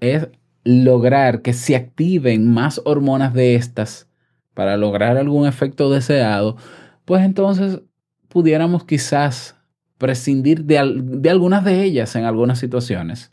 es 0.00 0.30
lograr 0.66 1.42
que 1.42 1.52
se 1.52 1.76
activen 1.76 2.52
más 2.52 2.80
hormonas 2.84 3.32
de 3.32 3.54
estas 3.54 4.08
para 4.52 4.76
lograr 4.76 5.16
algún 5.16 5.46
efecto 5.46 5.90
deseado, 5.90 6.56
pues 7.04 7.24
entonces 7.24 7.82
pudiéramos 8.28 8.84
quizás 8.84 9.54
prescindir 9.96 10.64
de, 10.64 11.00
de, 11.04 11.30
algunas 11.30 11.64
de 11.64 11.84
ellas 11.84 12.16
en 12.16 12.24
algunas 12.24 12.58
situaciones. 12.58 13.30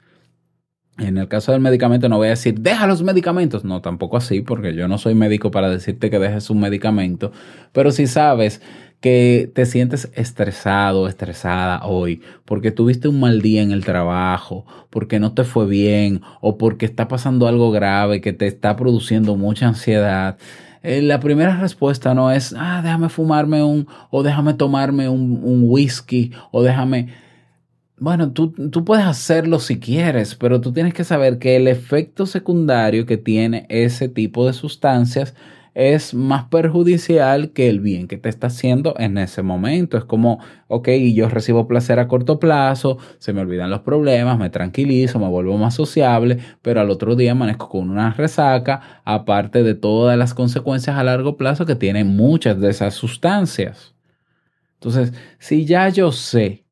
En 1.00 1.18
el 1.18 1.28
caso 1.28 1.52
del 1.52 1.62
medicamento 1.62 2.08
no 2.08 2.18
voy 2.18 2.28
a 2.28 2.32
decir, 2.32 2.60
deja 2.60 2.86
los 2.86 3.02
medicamentos. 3.02 3.64
No, 3.64 3.82
tampoco 3.82 4.18
así, 4.18 4.42
porque 4.42 4.76
yo 4.76 4.88
no 4.88 5.00
soy 5.00 5.16
médico 5.16 5.50
para 5.50 5.70
decirte 5.70 6.12
que 6.12 6.20
dejes 6.20 6.52
un 6.52 6.60
medicamento. 6.60 7.32
Pero 7.72 7.92
si 7.92 8.06
sabes 8.06 8.62
que 9.04 9.52
te 9.54 9.66
sientes 9.66 10.10
estresado, 10.16 11.10
estresada 11.10 11.86
hoy, 11.86 12.22
porque 12.46 12.72
tuviste 12.72 13.10
un 13.10 13.20
mal 13.20 13.42
día 13.42 13.62
en 13.62 13.74
el 13.74 13.84
trabajo, 13.84 14.66
porque 14.90 15.20
no 15.20 15.34
te 15.34 15.44
fue 15.44 15.66
bien 15.68 16.22
o 16.40 16.58
porque 16.58 16.86
está 16.86 17.10
pasando 17.10 17.50
algo 17.50 17.70
grave 17.70 18.22
que 18.22 18.32
te 18.32 18.48
está 18.48 18.78
produciendo 18.78 19.36
mucha 19.36 19.68
ansiedad, 19.68 20.38
eh, 20.84 21.02
la 21.02 21.20
primera 21.20 21.60
respuesta 21.60 22.14
no 22.14 22.32
es, 22.32 22.56
ah, 22.58 22.80
déjame 22.82 23.10
fumarme 23.10 23.62
un, 23.62 23.88
o 24.10 24.24
déjame 24.24 24.54
tomarme 24.54 25.10
un, 25.10 25.42
un 25.44 25.66
whisky, 25.68 26.32
o 26.52 26.64
déjame... 26.64 27.10
Bueno, 27.98 28.32
tú, 28.32 28.52
tú 28.52 28.86
puedes 28.86 29.06
hacerlo 29.06 29.60
si 29.60 29.82
quieres, 29.82 30.36
pero 30.36 30.62
tú 30.62 30.72
tienes 30.72 30.94
que 30.94 31.04
saber 31.04 31.40
que 31.40 31.58
el 31.58 31.68
efecto 31.68 32.26
secundario 32.26 33.06
que 33.06 33.18
tiene 33.18 33.66
ese 33.68 34.08
tipo 34.08 34.48
de 34.48 34.54
sustancias 34.54 35.36
es 35.76 36.14
más 36.14 36.46
perjudicial 36.46 37.52
que 37.52 37.68
el 37.68 37.80
bien 37.80 38.08
que 38.08 38.18
te 38.18 38.30
está 38.30 38.48
haciendo 38.48 38.94
en 39.00 39.18
ese 39.18 39.42
momento. 39.42 39.98
Es 39.98 40.06
como, 40.06 40.40
ok, 40.68 40.90
yo 41.14 41.30
recibo 41.30 41.68
placer 41.68 42.00
a 42.00 42.08
corto 42.08 42.40
plazo, 42.40 42.98
se 43.18 43.34
me 43.34 43.42
olvidan 43.42 43.70
los 43.70 43.82
problemas, 43.82 44.38
me 44.38 44.50
tranquilizo, 44.50 45.20
me 45.20 45.28
vuelvo 45.28 45.58
más 45.58 45.74
sociable, 45.74 46.38
pero 46.62 46.82
al 46.82 46.90
otro 46.90 47.16
día 47.16 47.32
amanezco 47.32 47.70
con 47.70 47.90
una 47.90 48.12
resaca, 48.12 49.02
aparte 49.04 49.64
de 49.64 49.74
todas 49.76 50.18
las 50.18 50.34
consecuencias 50.34 50.96
a 50.96 51.04
largo 51.04 51.38
plazo 51.38 51.66
que 51.66 51.76
tienen 51.76 52.16
muchas 52.16 52.60
de 52.60 52.70
esas 52.70 52.94
sustancias. 52.94 53.96
Entonces, 54.76 55.14
si 55.40 55.66
ya 55.66 55.90
yo 55.90 56.12
sé 56.12 56.66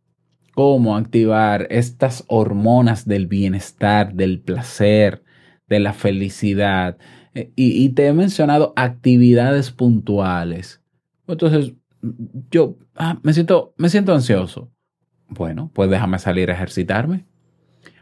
cómo 0.54 0.98
activar 0.98 1.66
estas 1.70 2.24
hormonas 2.28 3.08
del 3.08 3.28
bienestar, 3.28 4.14
del 4.14 4.42
placer, 4.42 5.24
de 5.68 5.80
la 5.80 5.94
felicidad, 5.94 6.98
eh, 7.34 7.52
y, 7.56 7.90
te 7.90 8.08
he 8.08 8.14
mencionado 8.14 8.74
actividades 8.76 9.72
puntuales. 9.72 10.82
Entonces, 11.28 11.74
yo 12.50 12.78
ah, 12.96 13.20
me, 13.24 13.34
siento, 13.34 13.74
me 13.78 13.90
siento 13.90 14.14
ansioso. 14.14 14.70
Bueno, 15.30 15.72
pues 15.74 15.90
déjame 15.90 16.20
salir 16.20 16.52
a 16.52 16.54
ejercitarme. 16.54 17.26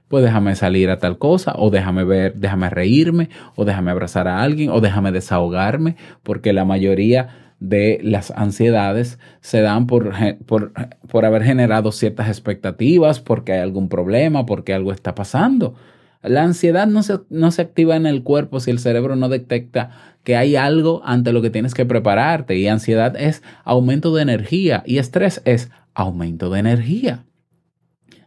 Pues 0.08 0.24
déjame 0.24 0.56
salir 0.56 0.90
a 0.90 0.98
tal 0.98 1.20
cosa, 1.20 1.54
o 1.56 1.70
déjame 1.70 2.04
ver, 2.04 2.34
déjame 2.34 2.72
reírme, 2.72 3.30
o 3.56 3.64
déjame 3.64 3.92
abrazar 3.92 4.28
a 4.28 4.42
alguien, 4.42 4.72
o 4.72 4.82
déjame 4.82 5.12
desahogarme, 5.12 5.98
porque 6.24 6.52
la 6.52 6.66
mayoría 6.66 7.54
de 7.60 8.00
las 8.02 8.32
ansiedades 8.32 9.20
se 9.42 9.62
dan 9.62 9.86
por, 9.86 10.12
por, 10.48 10.72
por 11.08 11.26
haber 11.26 11.44
generado 11.44 11.92
ciertas 11.92 12.28
expectativas, 12.28 13.20
porque 13.20 13.54
hay 13.54 13.60
algún 13.60 13.88
problema, 13.88 14.48
porque 14.48 14.74
algo 14.74 14.92
está 14.92 15.14
pasando. 15.14 15.76
La 16.22 16.44
ansiedad 16.44 16.88
no 16.88 17.02
se, 17.02 17.20
no 17.30 17.52
se, 17.52 17.62
activa 17.62 17.96
en 17.96 18.06
el 18.06 18.24
cuerpo 18.24 18.60
si 18.60 18.72
el 18.72 18.80
cerebro 18.80 19.16
no 19.16 19.30
detecta 19.30 19.92
que 20.24 20.36
hay 20.36 20.58
algo 20.58 21.02
ante 21.06 21.32
lo 21.32 21.42
que 21.42 21.50
tienes 21.50 21.74
que 21.74 21.86
prepararte. 21.86 22.58
Y 22.58 22.68
ansiedad 22.68 23.16
es 23.16 23.42
aumento 23.64 24.14
de 24.14 24.24
energía 24.24 24.84
y 24.86 24.98
estrés 24.98 25.42
es 25.46 25.72
aumento 25.94 26.50
de 26.50 26.60
energía. 26.60 27.26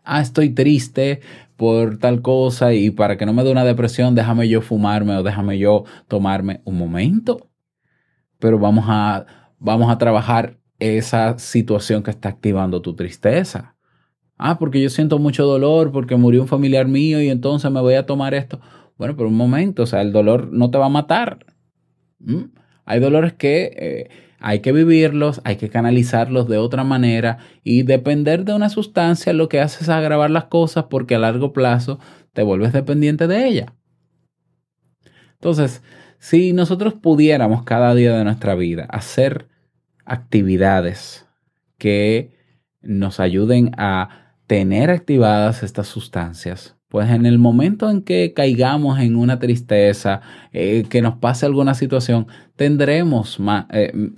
Ah, 0.04 0.20
estoy 0.20 0.50
triste 0.50 1.20
por 1.56 1.98
tal 1.98 2.22
cosa 2.22 2.72
y 2.72 2.90
para 2.90 3.16
que 3.16 3.26
no 3.26 3.32
me 3.32 3.44
dé 3.44 3.52
una 3.52 3.64
depresión, 3.64 4.14
déjame 4.14 4.48
yo 4.48 4.62
fumarme 4.62 5.14
o 5.16 5.22
déjame 5.22 5.58
yo 5.58 5.84
tomarme 6.08 6.60
un 6.64 6.78
momento. 6.78 7.50
Pero 8.38 8.58
vamos 8.58 8.86
a, 8.88 9.26
vamos 9.58 9.90
a 9.90 9.98
trabajar 9.98 10.58
esa 10.78 11.38
situación 11.38 12.02
que 12.02 12.10
está 12.10 12.30
activando 12.30 12.82
tu 12.82 12.96
tristeza. 12.96 13.76
Ah, 14.44 14.58
porque 14.58 14.82
yo 14.82 14.90
siento 14.90 15.20
mucho 15.20 15.46
dolor 15.46 15.92
porque 15.92 16.16
murió 16.16 16.42
un 16.42 16.48
familiar 16.48 16.88
mío 16.88 17.22
y 17.22 17.28
entonces 17.30 17.70
me 17.70 17.80
voy 17.80 17.94
a 17.94 18.06
tomar 18.06 18.34
esto. 18.34 18.60
Bueno, 18.98 19.16
pero 19.16 19.28
un 19.28 19.36
momento, 19.36 19.84
o 19.84 19.86
sea, 19.86 20.00
el 20.02 20.10
dolor 20.10 20.48
no 20.52 20.68
te 20.68 20.78
va 20.78 20.86
a 20.86 20.88
matar. 20.88 21.46
¿Mm? 22.18 22.46
Hay 22.84 22.98
dolores 22.98 23.34
que 23.34 23.70
eh, 23.76 24.10
hay 24.40 24.58
que 24.58 24.72
vivirlos, 24.72 25.40
hay 25.44 25.54
que 25.54 25.68
canalizarlos 25.68 26.48
de 26.48 26.58
otra 26.58 26.82
manera 26.82 27.38
y 27.62 27.84
depender 27.84 28.44
de 28.44 28.52
una 28.52 28.68
sustancia 28.68 29.32
lo 29.32 29.48
que 29.48 29.60
hace 29.60 29.84
es 29.84 29.88
agravar 29.88 30.32
las 30.32 30.46
cosas 30.46 30.86
porque 30.90 31.14
a 31.14 31.20
largo 31.20 31.52
plazo 31.52 32.00
te 32.32 32.42
vuelves 32.42 32.72
dependiente 32.72 33.28
de 33.28 33.46
ella. 33.46 33.74
Entonces, 35.34 35.84
si 36.18 36.52
nosotros 36.52 36.94
pudiéramos 36.94 37.62
cada 37.62 37.94
día 37.94 38.18
de 38.18 38.24
nuestra 38.24 38.56
vida 38.56 38.86
hacer 38.90 39.46
actividades 40.04 41.28
que 41.78 42.36
nos 42.80 43.20
ayuden 43.20 43.70
a 43.78 44.21
tener 44.52 44.90
activadas 44.90 45.62
estas 45.62 45.86
sustancias, 45.86 46.76
pues 46.88 47.08
en 47.08 47.24
el 47.24 47.38
momento 47.38 47.88
en 47.88 48.02
que 48.02 48.34
caigamos 48.34 49.00
en 49.00 49.16
una 49.16 49.38
tristeza, 49.38 50.20
eh, 50.52 50.84
que 50.90 51.00
nos 51.00 51.16
pase 51.16 51.46
alguna 51.46 51.72
situación, 51.72 52.26
tendremos, 52.54 53.38
eh, 53.70 54.10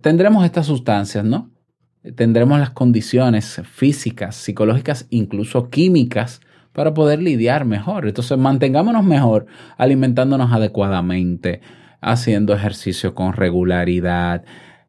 tendremos 0.00 0.44
estas 0.44 0.66
sustancias, 0.66 1.24
¿no? 1.24 1.50
Tendremos 2.14 2.60
las 2.60 2.70
condiciones 2.70 3.60
físicas, 3.64 4.36
psicológicas, 4.36 5.08
incluso 5.10 5.70
químicas 5.70 6.40
para 6.72 6.94
poder 6.94 7.20
lidiar 7.20 7.64
mejor. 7.64 8.06
Entonces, 8.06 8.38
mantengámonos 8.38 9.02
mejor 9.02 9.46
alimentándonos 9.76 10.52
adecuadamente, 10.52 11.62
haciendo 12.00 12.54
ejercicio 12.54 13.16
con 13.16 13.32
regularidad, 13.32 14.44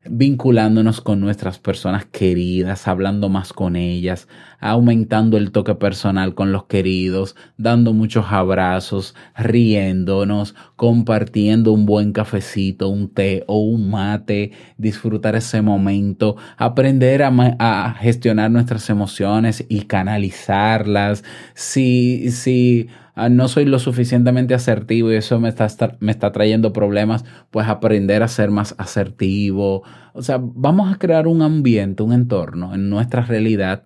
vinculándonos 0.06 1.00
con 1.00 1.20
nuestras 1.20 1.60
personas 1.60 2.06
queridas, 2.06 2.88
hablando 2.88 3.30
más 3.30 3.54
con 3.54 3.76
ellas, 3.76 4.28
aumentando 4.60 5.38
el 5.38 5.52
toque 5.52 5.76
personal 5.76 6.34
con 6.34 6.52
los 6.52 6.66
queridos, 6.66 7.36
dando 7.58 7.94
muchos 7.94 8.26
abrazos, 8.30 9.16
riéndonos, 9.38 10.56
compartiendo 10.76 11.72
un 11.72 11.86
buen 11.86 12.14
cafecito, 12.14 12.90
un 12.90 13.14
té 13.14 13.44
o 13.48 13.60
un 13.60 13.92
mate, 13.92 14.52
disfrutar 14.78 15.36
ese 15.36 15.62
momento, 15.62 16.36
aprender 16.58 17.22
a, 17.24 17.96
gestionar 18.00 18.50
nuestras 18.50 18.90
emociones 18.90 19.66
y 19.70 19.82
canalizarlas. 19.82 21.24
Si, 21.54 22.32
si 22.32 22.90
Ah, 23.14 23.30
no 23.30 23.48
soy 23.48 23.66
lo 23.66 23.80
suficientemente 23.80 24.54
asertivo 24.54 25.12
y 25.12 25.16
eso 25.16 25.40
me 25.40 25.50
está, 25.50 25.68
me 26.00 26.12
está 26.12 26.32
trayendo 26.32 26.74
problemas, 26.74 27.26
pues 27.50 27.68
aprender 27.68 28.24
a 28.24 28.28
ser 28.28 28.52
más 28.52 28.76
asertivo. 28.78 29.84
O 30.14 30.22
sea, 30.22 30.40
vamos 30.42 30.94
a 30.94 30.98
crear 30.98 31.28
un 31.28 31.42
ambiente, 31.42 32.04
un 32.04 32.14
entorno 32.14 32.74
en 32.74 32.90
nuestra 32.90 33.22
realidad 33.22 33.84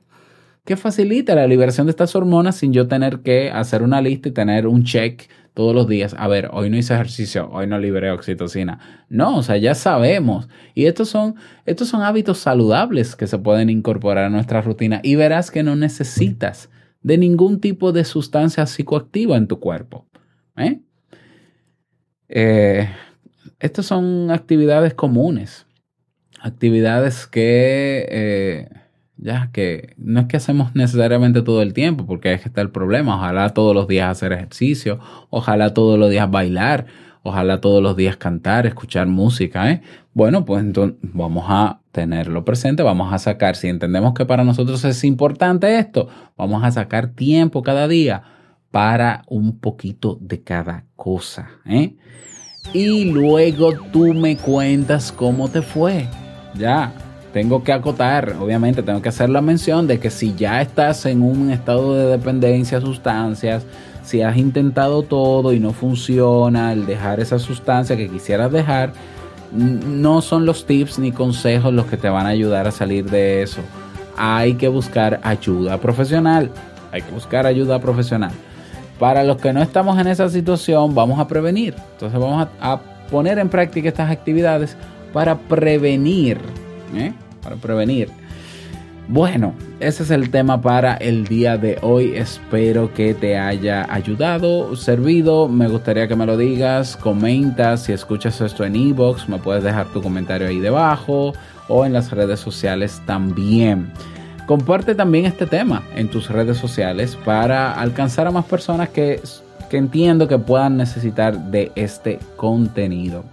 que 0.65 0.77
facilite 0.77 1.35
la 1.35 1.47
liberación 1.47 1.85
de 1.85 1.91
estas 1.91 2.15
hormonas 2.15 2.55
sin 2.55 2.73
yo 2.73 2.87
tener 2.87 3.19
que 3.19 3.51
hacer 3.51 3.83
una 3.83 4.01
lista 4.01 4.29
y 4.29 4.31
tener 4.31 4.67
un 4.67 4.83
check 4.83 5.29
todos 5.53 5.73
los 5.73 5.87
días. 5.87 6.15
A 6.17 6.27
ver, 6.27 6.49
hoy 6.51 6.69
no 6.69 6.77
hice 6.77 6.93
ejercicio, 6.95 7.49
hoy 7.51 7.67
no 7.67 7.79
liberé 7.79 8.11
oxitocina. 8.11 9.05
No, 9.09 9.37
o 9.37 9.43
sea, 9.43 9.57
ya 9.57 9.75
sabemos. 9.75 10.49
Y 10.73 10.87
estos 10.87 11.09
son, 11.09 11.35
estos 11.65 11.87
son 11.87 12.01
hábitos 12.01 12.39
saludables 12.39 13.15
que 13.15 13.27
se 13.27 13.37
pueden 13.37 13.69
incorporar 13.69 14.25
a 14.25 14.29
nuestra 14.29 14.61
rutina 14.61 14.99
y 15.03 15.15
verás 15.15 15.51
que 15.51 15.63
no 15.63 15.75
necesitas 15.75 16.69
de 17.05 17.19
ningún 17.19 17.61
tipo 17.61 17.91
de 17.91 18.03
sustancia 18.03 18.65
psicoactiva 18.65 19.37
en 19.37 19.45
tu 19.45 19.59
cuerpo. 19.59 20.07
¿eh? 20.57 20.79
Eh, 22.29 22.89
estas 23.59 23.85
son 23.85 24.31
actividades 24.31 24.95
comunes, 24.95 25.67
actividades 26.41 27.27
que 27.27 28.07
eh, 28.09 28.69
ya 29.17 29.51
que 29.53 29.93
no 29.97 30.21
es 30.21 30.25
que 30.25 30.37
hacemos 30.37 30.73
necesariamente 30.73 31.43
todo 31.43 31.61
el 31.61 31.73
tiempo, 31.73 32.07
porque 32.07 32.33
es 32.33 32.41
que 32.41 32.49
está 32.49 32.61
el 32.61 32.71
problema. 32.71 33.17
Ojalá 33.17 33.49
todos 33.49 33.75
los 33.75 33.87
días 33.87 34.09
hacer 34.09 34.33
ejercicio, 34.33 34.99
ojalá 35.29 35.75
todos 35.75 35.99
los 35.99 36.09
días 36.09 36.31
bailar, 36.31 36.87
ojalá 37.25 37.59
todos 37.59 37.81
los 37.81 37.97
días 37.97 38.17
cantar, 38.17 38.67
escuchar 38.67 39.07
música. 39.07 39.71
¿eh? 39.71 39.81
Bueno, 40.13 40.45
pues 40.45 40.63
entonces 40.63 40.97
vamos 41.01 41.45
a 41.47 41.79
tenerlo 41.91 42.45
presente, 42.45 42.83
vamos 42.83 43.11
a 43.11 43.17
sacar, 43.17 43.55
si 43.55 43.67
entendemos 43.67 44.13
que 44.13 44.25
para 44.25 44.43
nosotros 44.43 44.85
es 44.85 45.03
importante 45.03 45.79
esto, 45.79 46.07
vamos 46.37 46.63
a 46.63 46.71
sacar 46.71 47.07
tiempo 47.07 47.63
cada 47.63 47.87
día 47.87 48.21
para 48.69 49.23
un 49.27 49.59
poquito 49.59 50.19
de 50.21 50.43
cada 50.43 50.85
cosa. 50.95 51.49
¿eh? 51.65 51.95
Y 52.73 53.05
luego 53.05 53.73
tú 53.91 54.13
me 54.13 54.37
cuentas 54.37 55.11
cómo 55.11 55.47
te 55.49 55.63
fue. 55.63 56.07
Ya, 56.53 56.93
tengo 57.33 57.63
que 57.63 57.73
acotar, 57.73 58.35
obviamente 58.39 58.83
tengo 58.83 59.01
que 59.01 59.09
hacer 59.09 59.29
la 59.29 59.41
mención 59.41 59.87
de 59.87 59.99
que 59.99 60.11
si 60.11 60.35
ya 60.35 60.61
estás 60.61 61.07
en 61.07 61.23
un 61.23 61.49
estado 61.49 61.95
de 61.95 62.05
dependencia 62.05 62.79
sustancias, 62.79 63.65
si 64.05 64.21
has 64.21 64.37
intentado 64.37 65.03
todo 65.03 65.51
y 65.51 65.59
no 65.59 65.73
funciona 65.73 66.71
el 66.71 66.85
dejar 66.85 67.19
esa 67.19 67.39
sustancia 67.39 67.97
que 67.97 68.07
quisieras 68.07 68.51
dejar, 68.51 68.93
no 69.51 70.21
son 70.21 70.45
los 70.45 70.65
tips 70.65 70.99
ni 70.99 71.11
consejos 71.11 71.73
los 71.73 71.87
que 71.87 71.97
te 71.97 72.09
van 72.09 72.25
a 72.27 72.29
ayudar 72.29 72.67
a 72.67 72.71
salir 72.71 73.09
de 73.09 73.41
eso. 73.41 73.61
Hay 74.15 74.53
que 74.53 74.67
buscar 74.67 75.19
ayuda 75.23 75.79
profesional. 75.79 76.51
Hay 76.91 77.01
que 77.01 77.11
buscar 77.11 77.45
ayuda 77.45 77.79
profesional. 77.79 78.31
Para 78.99 79.23
los 79.23 79.37
que 79.37 79.51
no 79.51 79.61
estamos 79.61 79.99
en 79.99 80.07
esa 80.07 80.29
situación, 80.29 80.95
vamos 80.95 81.19
a 81.19 81.27
prevenir. 81.27 81.75
Entonces 81.93 82.19
vamos 82.19 82.47
a, 82.61 82.79
poner 83.09 83.37
en 83.37 83.49
práctica 83.49 83.89
estas 83.89 84.09
actividades 84.09 84.77
para 85.13 85.37
prevenir. 85.37 86.39
¿eh? 86.95 87.13
Para 87.43 87.55
prevenir 87.55 88.09
bueno, 89.07 89.53
ese 89.79 90.01
es 90.01 90.09
el 90.09 90.31
tema 90.31 90.61
para 90.61 90.95
el 90.95 91.27
día 91.27 91.57
de 91.57 91.77
hoy. 91.83 92.15
Espero 92.15 92.91
que 92.93 93.13
te 93.13 93.37
haya 93.37 93.85
ayudado, 93.93 94.75
servido. 94.75 95.47
Me 95.47 95.67
gustaría 95.67 96.07
que 96.07 96.15
me 96.15 96.25
lo 96.25 96.37
digas. 96.37 96.97
Comenta 96.97 97.77
si 97.77 97.93
escuchas 97.93 98.41
esto 98.41 98.65
en 98.65 98.75
ebox. 98.75 99.29
Me 99.29 99.37
puedes 99.37 99.63
dejar 99.63 99.85
tu 99.87 100.01
comentario 100.01 100.47
ahí 100.47 100.59
debajo 100.59 101.33
o 101.67 101.85
en 101.85 101.93
las 101.93 102.11
redes 102.11 102.39
sociales 102.39 102.99
también. 103.05 103.91
Comparte 104.47 104.95
también 104.95 105.25
este 105.25 105.45
tema 105.45 105.83
en 105.95 106.07
tus 106.07 106.29
redes 106.29 106.57
sociales 106.57 107.15
para 107.25 107.73
alcanzar 107.73 108.25
a 108.27 108.31
más 108.31 108.45
personas 108.45 108.89
que, 108.89 109.21
que 109.69 109.77
entiendo 109.77 110.27
que 110.27 110.39
puedan 110.39 110.77
necesitar 110.77 111.37
de 111.51 111.71
este 111.75 112.19
contenido. 112.35 113.23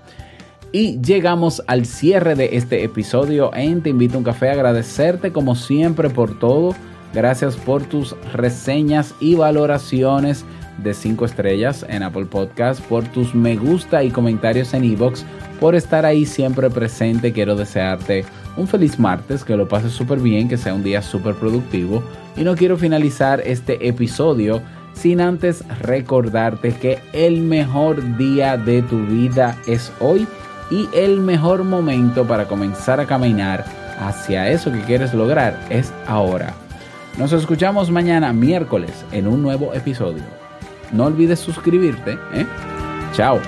Y 0.74 1.02
llegamos 1.02 1.62
al 1.66 1.84
cierre 1.84 2.34
de 2.34 2.56
este 2.56 2.82
episodio 2.82 3.54
en 3.54 3.82
Te 3.82 3.90
invito 3.90 4.14
a 4.14 4.18
un 4.18 4.24
café. 4.24 4.48
Agradecerte 4.48 5.30
como 5.30 5.54
siempre 5.54 6.08
por 6.08 6.38
todo. 6.38 6.74
Gracias 7.12 7.56
por 7.56 7.82
tus 7.82 8.16
reseñas 8.32 9.14
y 9.20 9.34
valoraciones 9.34 10.46
de 10.82 10.94
5 10.94 11.26
estrellas 11.26 11.84
en 11.90 12.02
Apple 12.02 12.24
Podcast, 12.24 12.80
por 12.84 13.04
tus 13.04 13.34
me 13.34 13.56
gusta 13.56 14.02
y 14.02 14.10
comentarios 14.10 14.72
en 14.72 14.84
iBox, 14.84 15.26
por 15.60 15.74
estar 15.74 16.06
ahí 16.06 16.24
siempre 16.24 16.70
presente. 16.70 17.34
Quiero 17.34 17.54
desearte 17.54 18.24
un 18.56 18.66
feliz 18.66 18.98
martes, 18.98 19.44
que 19.44 19.58
lo 19.58 19.68
pases 19.68 19.92
súper 19.92 20.20
bien, 20.20 20.48
que 20.48 20.56
sea 20.56 20.72
un 20.72 20.82
día 20.82 21.02
súper 21.02 21.34
productivo. 21.34 22.02
Y 22.34 22.44
no 22.44 22.56
quiero 22.56 22.78
finalizar 22.78 23.42
este 23.44 23.86
episodio 23.86 24.62
sin 24.94 25.20
antes 25.20 25.62
recordarte 25.82 26.72
que 26.72 26.98
el 27.12 27.42
mejor 27.42 28.16
día 28.16 28.56
de 28.56 28.80
tu 28.80 29.04
vida 29.04 29.58
es 29.66 29.92
hoy 30.00 30.26
y 30.72 30.88
el 30.94 31.20
mejor 31.20 31.64
momento 31.64 32.26
para 32.26 32.48
comenzar 32.48 32.98
a 32.98 33.06
caminar 33.06 33.62
hacia 34.00 34.48
eso 34.48 34.72
que 34.72 34.80
quieres 34.80 35.12
lograr 35.12 35.60
es 35.68 35.92
ahora. 36.06 36.54
Nos 37.18 37.32
escuchamos 37.32 37.90
mañana 37.90 38.32
miércoles 38.32 39.04
en 39.12 39.28
un 39.28 39.42
nuevo 39.42 39.74
episodio. 39.74 40.22
No 40.90 41.04
olvides 41.04 41.40
suscribirte. 41.40 42.18
¿eh? 42.32 42.46
Chao. 43.12 43.38